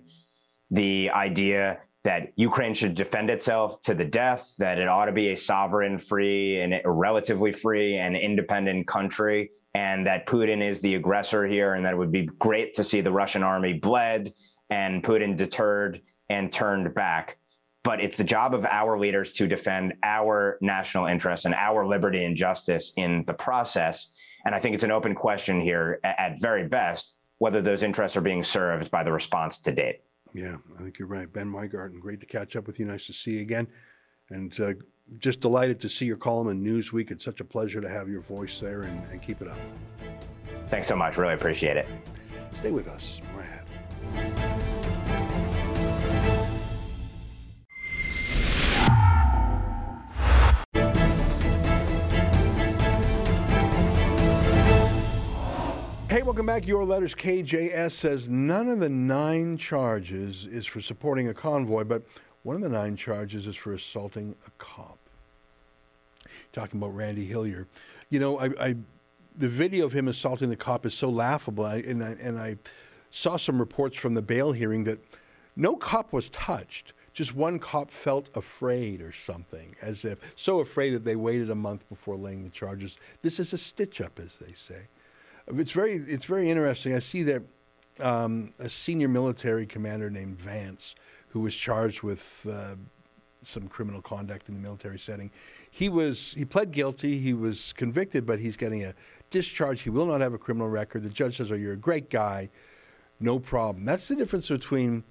[0.70, 5.30] the idea that Ukraine should defend itself to the death, that it ought to be
[5.30, 11.46] a sovereign, free, and relatively free and independent country, and that Putin is the aggressor
[11.46, 14.34] here, and that it would be great to see the Russian army bled
[14.70, 17.38] and Putin deterred and turned back
[17.88, 22.26] but it's the job of our leaders to defend our national interests and our liberty
[22.26, 24.12] and justice in the process.
[24.46, 28.22] And I think it's an open question here, at very best, whether those interests are
[28.22, 30.02] being served by the response to date.
[30.34, 31.32] Yeah, I think you're right.
[31.32, 32.86] Ben Weingarten, great to catch up with you.
[32.86, 33.70] Nice to see you again.
[34.32, 34.74] And uh,
[35.20, 37.10] just delighted to see your column in Newsweek.
[37.10, 39.60] It's such a pleasure to have your voice there and, and keep it up.
[40.68, 41.18] Thanks so much.
[41.18, 41.88] Really appreciate it.
[42.52, 43.22] Stay with us.
[43.32, 44.47] More ahead.
[56.38, 56.68] Welcome back.
[56.68, 62.04] Your letters KJS says none of the nine charges is for supporting a convoy, but
[62.44, 65.00] one of the nine charges is for assaulting a cop.
[66.54, 67.66] Talking about Randy Hillier,
[68.12, 68.76] you know, I, I
[69.36, 72.58] the video of him assaulting the cop is so laughable, I, and I, and I
[73.10, 75.00] saw some reports from the bail hearing that
[75.56, 76.94] no cop was touched.
[77.14, 81.56] Just one cop felt afraid or something, as if so afraid that they waited a
[81.56, 82.96] month before laying the charges.
[83.24, 84.84] This is a stitch up, as they say.
[85.48, 86.96] It's very, it's very interesting.
[86.96, 87.42] I see that
[88.00, 90.96] um, a senior military commander named Vance,
[91.30, 92.76] who was charged with uh,
[93.42, 95.32] some criminal conduct in the military setting,
[95.72, 97.20] he was he pled guilty.
[97.20, 98.94] He was convicted, but he's getting a
[99.30, 99.82] discharge.
[99.82, 101.04] He will not have a criminal record.
[101.04, 102.50] The judge says, "Oh, you're a great guy,
[103.20, 105.04] no problem." That's the difference between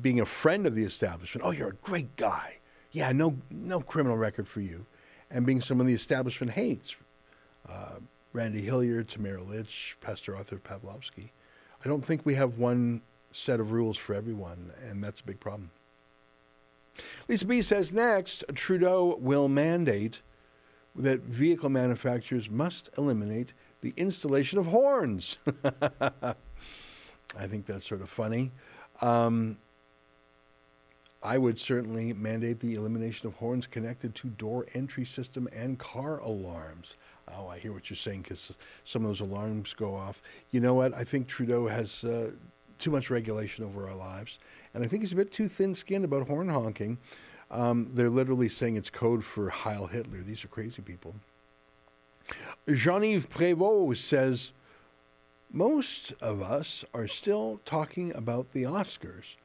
[0.00, 1.46] being a friend of the establishment.
[1.46, 2.58] Oh, you're a great guy.
[2.92, 4.86] Yeah, no, no criminal record for you,
[5.30, 6.96] and being someone the establishment hates.
[7.68, 7.96] Uh,
[8.38, 11.30] Randy Hillier, Tamara Lich, Pastor Arthur Pawlowski.
[11.84, 15.40] I don't think we have one set of rules for everyone, and that's a big
[15.40, 15.72] problem.
[17.26, 20.22] Lisa B says next, Trudeau will mandate
[20.94, 25.38] that vehicle manufacturers must eliminate the installation of horns.
[26.00, 26.36] I
[27.48, 28.52] think that's sort of funny.
[29.02, 29.58] Um,
[31.24, 36.20] I would certainly mandate the elimination of horns connected to door entry system and car
[36.20, 36.94] alarms.
[37.36, 38.52] Oh, I hear what you're saying because
[38.84, 40.22] some of those alarms go off.
[40.50, 40.94] You know what?
[40.94, 42.30] I think Trudeau has uh,
[42.78, 44.38] too much regulation over our lives,
[44.74, 46.98] and I think he's a bit too thin-skinned about horn honking.
[47.50, 50.18] Um, they're literally saying it's code for Heil Hitler.
[50.18, 51.14] These are crazy people.
[52.68, 54.52] Jean-Yves Prévost says
[55.50, 59.36] most of us are still talking about the Oscars.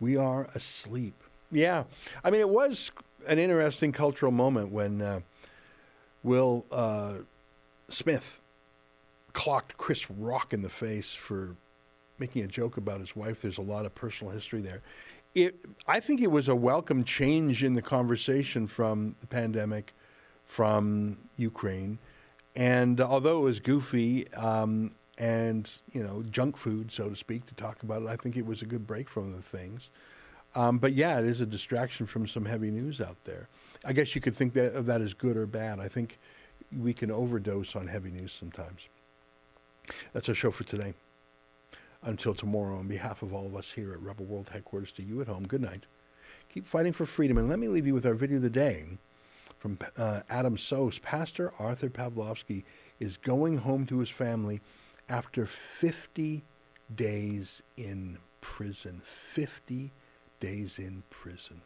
[0.00, 1.14] We are asleep.
[1.52, 1.84] Yeah,
[2.24, 2.90] I mean, it was
[3.28, 5.20] an interesting cultural moment when uh,
[6.24, 7.18] Will uh,
[7.88, 8.40] Smith
[9.34, 11.54] clocked Chris Rock in the face for
[12.18, 13.42] making a joke about his wife.
[13.42, 14.80] There's a lot of personal history there.
[15.34, 15.56] It,
[15.86, 19.92] I think it was a welcome change in the conversation from the pandemic,
[20.44, 21.98] from Ukraine,
[22.54, 27.54] and although it was goofy um, and you know junk food, so to speak, to
[27.54, 29.88] talk about it, I think it was a good break from the things.
[30.54, 33.48] Um, but yeah, it is a distraction from some heavy news out there.
[33.84, 35.78] I guess you could think that of that as good or bad.
[35.80, 36.18] I think
[36.76, 38.88] we can overdose on heavy news sometimes.
[40.12, 40.94] That's our show for today.
[42.02, 45.20] Until tomorrow, on behalf of all of us here at Rebel World Headquarters, to you
[45.22, 45.86] at home, good night.
[46.50, 47.38] Keep fighting for freedom.
[47.38, 48.84] And let me leave you with our video of the day
[49.58, 51.00] from uh, Adam Soos.
[51.00, 52.64] Pastor Arthur Pawlowski
[53.00, 54.60] is going home to his family
[55.08, 56.42] after 50
[56.94, 59.00] days in prison.
[59.02, 59.90] 50
[60.40, 61.62] days in prison.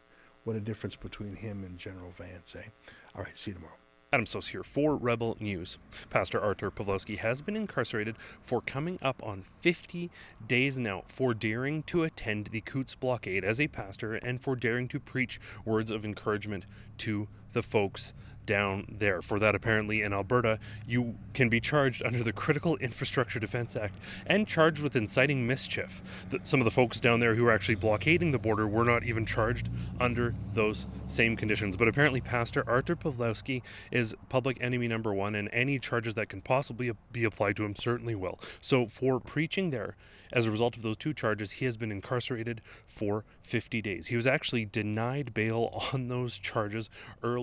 [0.49, 2.69] What a difference between him and General Vance, eh?
[3.15, 3.75] All right, see you tomorrow.
[4.11, 5.77] Adam Soos here for Rebel News.
[6.09, 10.09] Pastor Arthur Pawlowski has been incarcerated for coming up on 50
[10.47, 14.87] days now for daring to attend the Coutts blockade as a pastor and for daring
[14.87, 16.65] to preach words of encouragement
[16.97, 18.13] to the folks
[18.49, 19.21] down there.
[19.21, 23.95] For that, apparently, in Alberta, you can be charged under the Critical Infrastructure Defense Act
[24.25, 26.01] and charged with inciting mischief.
[26.31, 29.03] The, some of the folks down there who are actually blockading the border were not
[29.03, 29.69] even charged
[29.99, 31.77] under those same conditions.
[31.77, 36.41] But apparently, Pastor Arthur Pawlowski is public enemy number one, and any charges that can
[36.41, 38.39] possibly be applied to him certainly will.
[38.61, 39.95] So, for preaching there,
[40.31, 44.07] as a result of those two charges, he has been incarcerated for 50 days.
[44.07, 46.89] He was actually denied bail on those charges
[47.23, 47.38] earlier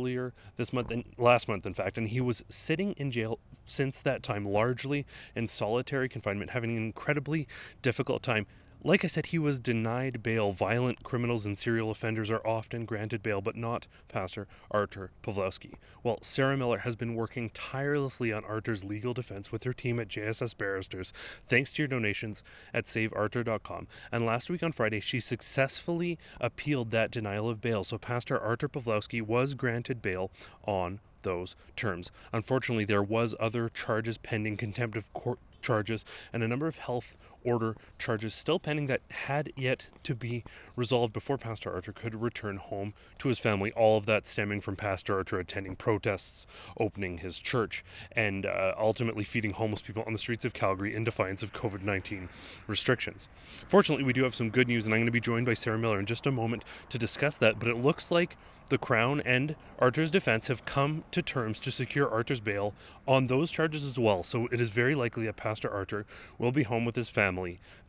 [0.57, 4.23] this month, and last month, in fact, and he was sitting in jail since that
[4.23, 7.47] time, largely in solitary confinement, having an incredibly
[7.83, 8.47] difficult time
[8.87, 10.53] like I said, he was denied bail.
[10.53, 15.75] Violent criminals and serial offenders are often granted bail, but not Pastor Arthur Pawlowski.
[16.05, 20.07] Well, Sarah Miller has been working tirelessly on Arthur's legal defense with her team at
[20.07, 21.13] JSS Barristers,
[21.45, 23.89] thanks to your donations at savearthur.com.
[24.13, 27.83] And last week on Friday, she successfully appealed that denial of bail.
[27.83, 30.31] So Pastor Arthur Pawlowski was granted bail
[30.65, 32.13] on those terms.
[32.33, 37.17] Unfortunately, there was other charges pending contempt of court charges and a number of health
[37.47, 40.45] order charges still pending that had yet to be
[40.75, 43.73] resolved before Pastor Arthur could return home to his family.
[43.73, 46.47] All of that stemming from Pastor Arthur attending protests,
[46.79, 51.05] opening his church, and uh, ultimately feeding homeless people on the streets of Calgary in
[51.05, 52.29] defiance of COVID 19
[52.67, 53.29] restrictions.
[53.69, 55.79] Fortunately, we do have some good news, and I'm going to be joined by Sarah
[55.79, 57.59] Miller in just a moment to discuss that.
[57.59, 58.37] But it looks like
[58.69, 62.75] the Crown and Arthur's defense have come to terms to secure Arthur's bail
[63.07, 64.25] on those charges as well.
[64.25, 66.05] So it is very likely that Pastor Arthur
[66.39, 67.36] will be home with his family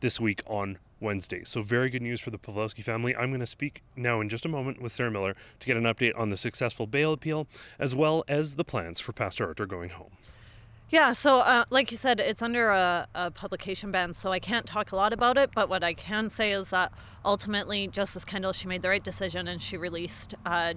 [0.00, 1.42] this week on Wednesday.
[1.44, 3.14] So very good news for the Pawlowski family.
[3.14, 5.84] I'm going to speak now in just a moment with Sarah Miller to get an
[5.84, 7.46] update on the successful bail appeal
[7.78, 10.10] as well as the plans for Pastor Arthur going home.
[10.90, 14.64] Yeah, so uh, like you said, it's under a, a, publication ban, so I can't
[14.64, 15.50] talk a lot about it.
[15.54, 16.92] But what I can say is that
[17.26, 20.72] ultimately, Justice Kendall, she made the right decision and she released uh,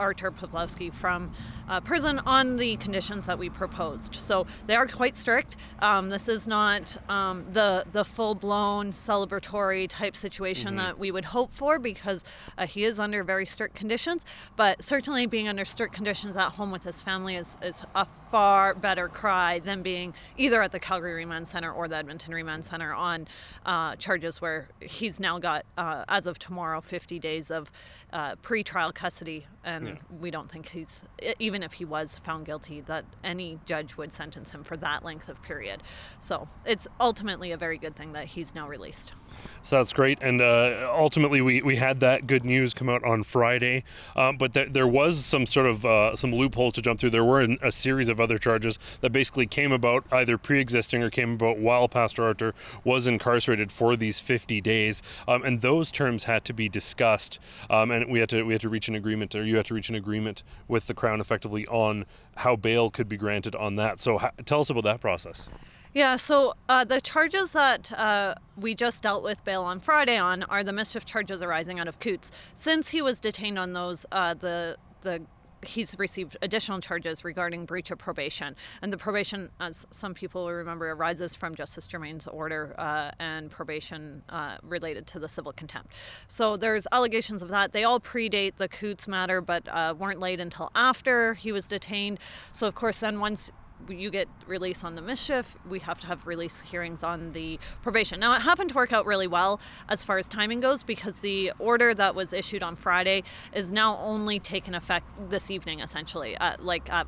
[0.00, 1.32] Artur Pawlowski from
[1.68, 4.16] uh, prison on the conditions that we proposed.
[4.16, 5.56] So they are quite strict.
[5.78, 10.78] Um, this is not um, the the full blown celebratory type situation mm-hmm.
[10.78, 12.24] that we would hope for because
[12.58, 14.24] uh, he is under very strict conditions.
[14.56, 18.74] But certainly being under strict conditions at home with his family is, is a far
[18.74, 22.94] better cry than being either at the Calgary Remand Center or the Edmonton Remand Center
[22.94, 23.26] on
[23.66, 27.70] uh, charges where he's now got, uh, as of tomorrow, 50 days of
[28.12, 29.94] uh, pre-trial custody, and yeah.
[30.20, 31.02] we don't think he's
[31.38, 35.28] even if he was found guilty that any judge would sentence him for that length
[35.28, 35.82] of period.
[36.18, 39.12] So it's ultimately a very good thing that he's now released.
[39.62, 40.18] So that's great.
[40.22, 43.84] And uh, ultimately, we, we had that good news come out on Friday.
[44.16, 47.10] Um, but th- there was some sort of uh, some loopholes to jump through.
[47.10, 51.10] There were a series of other charges that basically came about either pre existing or
[51.10, 52.54] came about while Pastor Artur
[52.84, 55.02] was incarcerated for these 50 days.
[55.28, 57.38] Um, and those terms had to be discussed.
[57.68, 59.74] Um, and we had to we had to reach an agreement, or you had to
[59.74, 62.06] reach an agreement with the Crown effectively on
[62.36, 64.00] how bail could be granted on that.
[64.00, 65.46] So ha- tell us about that process.
[65.92, 70.44] Yeah, so uh, the charges that uh, we just dealt with bail on Friday on
[70.44, 72.30] are the mischief charges arising out of Coutts.
[72.54, 75.22] Since he was detained on those, uh, the the
[75.62, 78.56] he's received additional charges regarding breach of probation.
[78.80, 83.50] And the probation, as some people will remember, arises from Justice Germain's order uh, and
[83.50, 85.92] probation uh, related to the civil contempt.
[86.28, 87.72] So there's allegations of that.
[87.72, 92.20] They all predate the Coutts matter, but uh, weren't laid until after he was detained.
[92.52, 93.50] So, of course, then once
[93.88, 98.20] you get release on the mischief, we have to have release hearings on the probation.
[98.20, 101.52] Now, it happened to work out really well as far as timing goes because the
[101.58, 103.22] order that was issued on Friday
[103.52, 107.06] is now only taken effect this evening, essentially, at, like at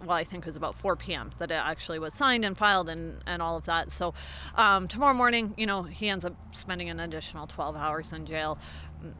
[0.00, 1.30] well, I think it was about 4 p.m.
[1.38, 3.90] that it actually was signed and filed and, and all of that.
[3.90, 4.14] So
[4.54, 8.58] um, tomorrow morning, you know, he ends up spending an additional 12 hours in jail,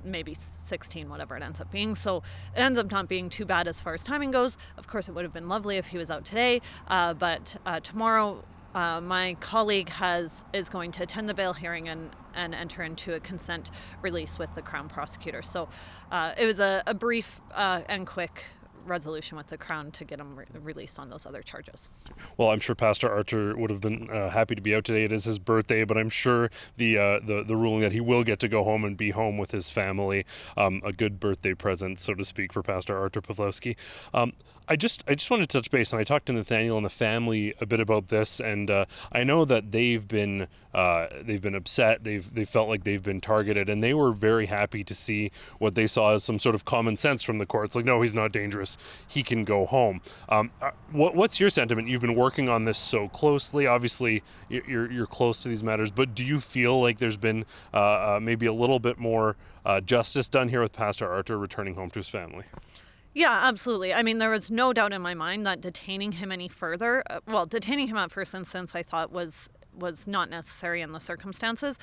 [0.05, 1.95] maybe 16, whatever it ends up being.
[1.95, 2.19] So
[2.55, 4.57] it ends up not being too bad as far as timing goes.
[4.77, 7.81] Of course, it would have been lovely if he was out today, uh, but uh,
[7.81, 8.45] tomorrow.
[8.75, 13.15] Uh, my colleague has is going to attend the bail hearing and, and enter into
[13.15, 13.71] a consent
[14.03, 15.41] release with the crown prosecutor.
[15.41, 15.71] So
[16.13, 18.45] uh, it was a, a brief uh, and quick
[18.87, 21.89] resolution with the Crown to get him re- released on those other charges.
[22.37, 25.05] Well, I'm sure Pastor Artur would have been uh, happy to be out today.
[25.05, 28.25] It is his birthday, but I'm sure the uh, the the ruling that he will
[28.25, 30.25] get to go home and be home with his family,
[30.57, 33.77] um, a good birthday present, so to speak, for Pastor Artur Pawlowski.
[34.15, 34.33] Um,
[34.69, 36.91] I just I just wanted to touch base, and I talked to Nathaniel and the
[36.91, 41.55] family a bit about this, and uh, I know that they've been uh, they've been
[41.55, 42.03] upset.
[42.03, 45.77] They've they felt like they've been targeted, and they were very happy to see what
[45.77, 47.77] they saw as some sort of common sense from the courts.
[47.77, 48.77] Like, no, he's not dangerous.
[49.07, 50.01] He can go home.
[50.29, 51.87] Um, uh, what what's your sentiment?
[51.87, 53.69] You've been working on this so closely.
[53.69, 58.17] Obviously, you're you're close to these matters, but do you feel like there's been uh,
[58.17, 61.91] uh maybe a little bit more uh, justice done here with Pastor Artur returning home
[61.91, 62.45] to his family?
[63.17, 63.95] Yeah, absolutely.
[63.95, 67.21] I mean, there was no doubt in my mind that detaining him any further, uh,
[67.27, 71.79] well, detaining him at first instance, I thought was was not necessary in the circumstances.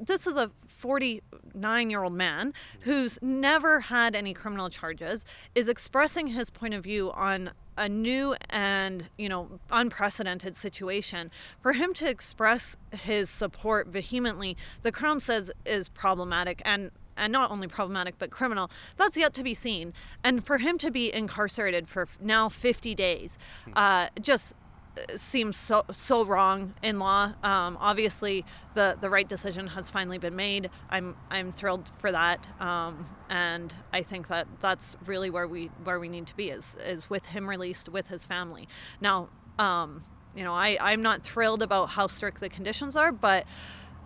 [0.00, 5.24] This is a 49 year old man who's never had any criminal charges,
[5.56, 11.72] is expressing his point of view on a new and you know unprecedented situation for
[11.72, 17.68] him to express his support vehemently the crown says is problematic and and not only
[17.68, 19.92] problematic but criminal, that's yet to be seen.
[20.22, 23.72] And for him to be incarcerated for now 50 days, hmm.
[23.76, 24.54] uh, just
[24.96, 27.32] uh, seems so so wrong in law.
[27.42, 28.44] Um, obviously,
[28.74, 30.70] the the right decision has finally been made.
[30.88, 36.00] I'm I'm thrilled for that, um, and I think that that's really where we where
[36.00, 38.68] we need to be is is with him released with his family.
[39.00, 40.04] Now, um,
[40.34, 43.46] you know, I I'm not thrilled about how strict the conditions are, but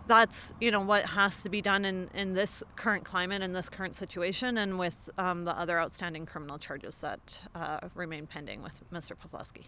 [0.07, 3.69] that's you know what has to be done in in this current climate in this
[3.69, 8.81] current situation and with um, the other outstanding criminal charges that uh, remain pending with
[8.91, 9.13] Mr.
[9.15, 9.65] Pawlowski.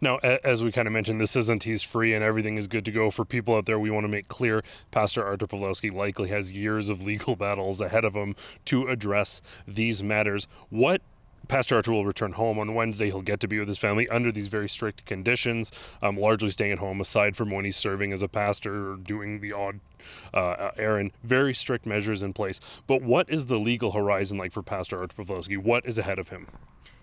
[0.00, 2.92] Now, as we kind of mentioned, this isn't he's free and everything is good to
[2.92, 3.78] go for people out there.
[3.78, 8.04] We want to make clear Pastor Artur Pawlowski likely has years of legal battles ahead
[8.04, 8.34] of him
[8.66, 10.46] to address these matters.
[10.68, 11.02] What
[11.50, 13.06] Pastor Artur will return home on Wednesday.
[13.06, 16.70] He'll get to be with his family under these very strict conditions, um, largely staying
[16.70, 19.80] at home, aside from when he's serving as a pastor or doing the odd
[20.34, 21.12] uh, errand.
[21.22, 22.60] Very strict measures in place.
[22.86, 25.58] But what is the legal horizon like for Pastor Artur Pawlowski?
[25.58, 26.46] What is ahead of him?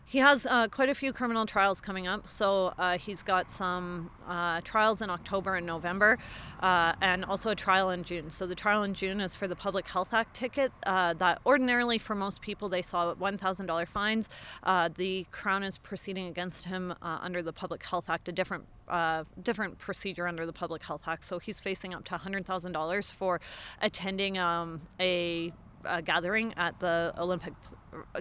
[0.09, 2.29] He has uh, quite a few criminal trials coming up.
[2.29, 6.17] So uh, he's got some uh, trials in October and November,
[6.61, 8.29] uh, and also a trial in June.
[8.29, 11.97] So the trial in June is for the Public Health Act ticket uh, that ordinarily
[11.97, 14.29] for most people they saw $1,000 fines.
[14.63, 19.23] Uh, the Crown is proceeding against him under the Public Health Act, a different uh,
[19.41, 21.25] different procedure under the Public Health Act.
[21.25, 23.41] So he's facing up to $100,000 for
[23.81, 25.53] attending um, a,
[25.85, 27.53] a, gathering at the Olympic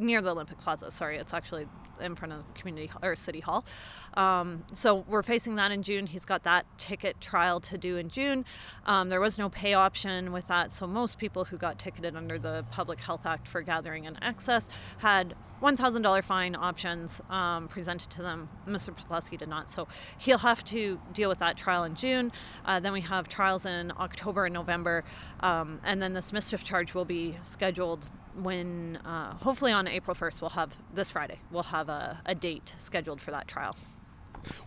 [0.00, 0.90] near the Olympic Plaza.
[0.90, 1.66] Sorry, it's actually
[2.00, 3.64] in front of the community or city hall.
[4.14, 6.06] Um, so we're facing that in June.
[6.06, 8.44] He's got that ticket trial to do in June.
[8.84, 12.38] Um, there was no pay option with that, so most people who got ticketed under
[12.38, 18.22] the Public Health Act for gathering in excess had $1,000 fine options um, presented to
[18.22, 18.48] them.
[18.66, 18.94] Mr.
[18.94, 19.88] Pawlowski did not, so
[20.18, 22.32] he'll have to deal with that trial in June.
[22.64, 25.04] Uh, then we have trials in October and November,
[25.40, 30.42] um, and then this mischief charge will be scheduled when uh, hopefully on April 1st
[30.42, 33.74] we'll have this Friday we'll have a, a date scheduled for that trial.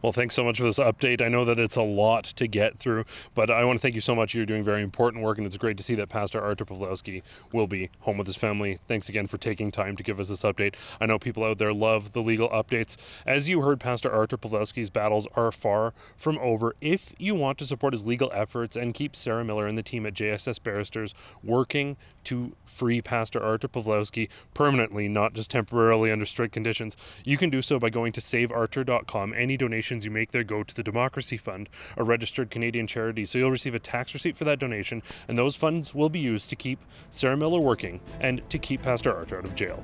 [0.02, 1.22] Well, thanks so much for this update.
[1.22, 3.06] I know that it's a lot to get through,
[3.36, 4.34] but I want to thank you so much.
[4.34, 7.68] You're doing very important work, and it's great to see that Pastor Artur Pawlowski will
[7.68, 8.80] be home with his family.
[8.88, 10.76] Thanks again for taking time to give us this update.
[11.02, 12.98] I know people out there love the legal updates.
[13.26, 16.76] As you heard, Pastor Artur Pawlowski's battles are far from over.
[16.82, 20.06] If you want to support his legal efforts and keep Sarah Miller and the team
[20.06, 21.14] at JSS Barristers
[21.44, 27.50] working to free Pastor Artur Pawlowski permanently, not just temporarily under strict conditions, you can
[27.50, 29.34] do so by going to saveartur.com.
[29.34, 33.26] Any donations you make there go to the Democracy Fund, a registered Canadian charity.
[33.26, 36.50] So you'll receive a tax receipt for that donation, and those funds will be used
[36.50, 36.80] to keep
[37.12, 39.84] Sarah Miller working and to keep Pastor Artur out of jail.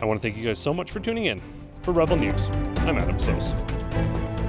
[0.00, 1.42] I want to thank you guys so much for tuning in.
[1.82, 2.48] For Rebel News,
[2.80, 4.39] I'm Adam Soos.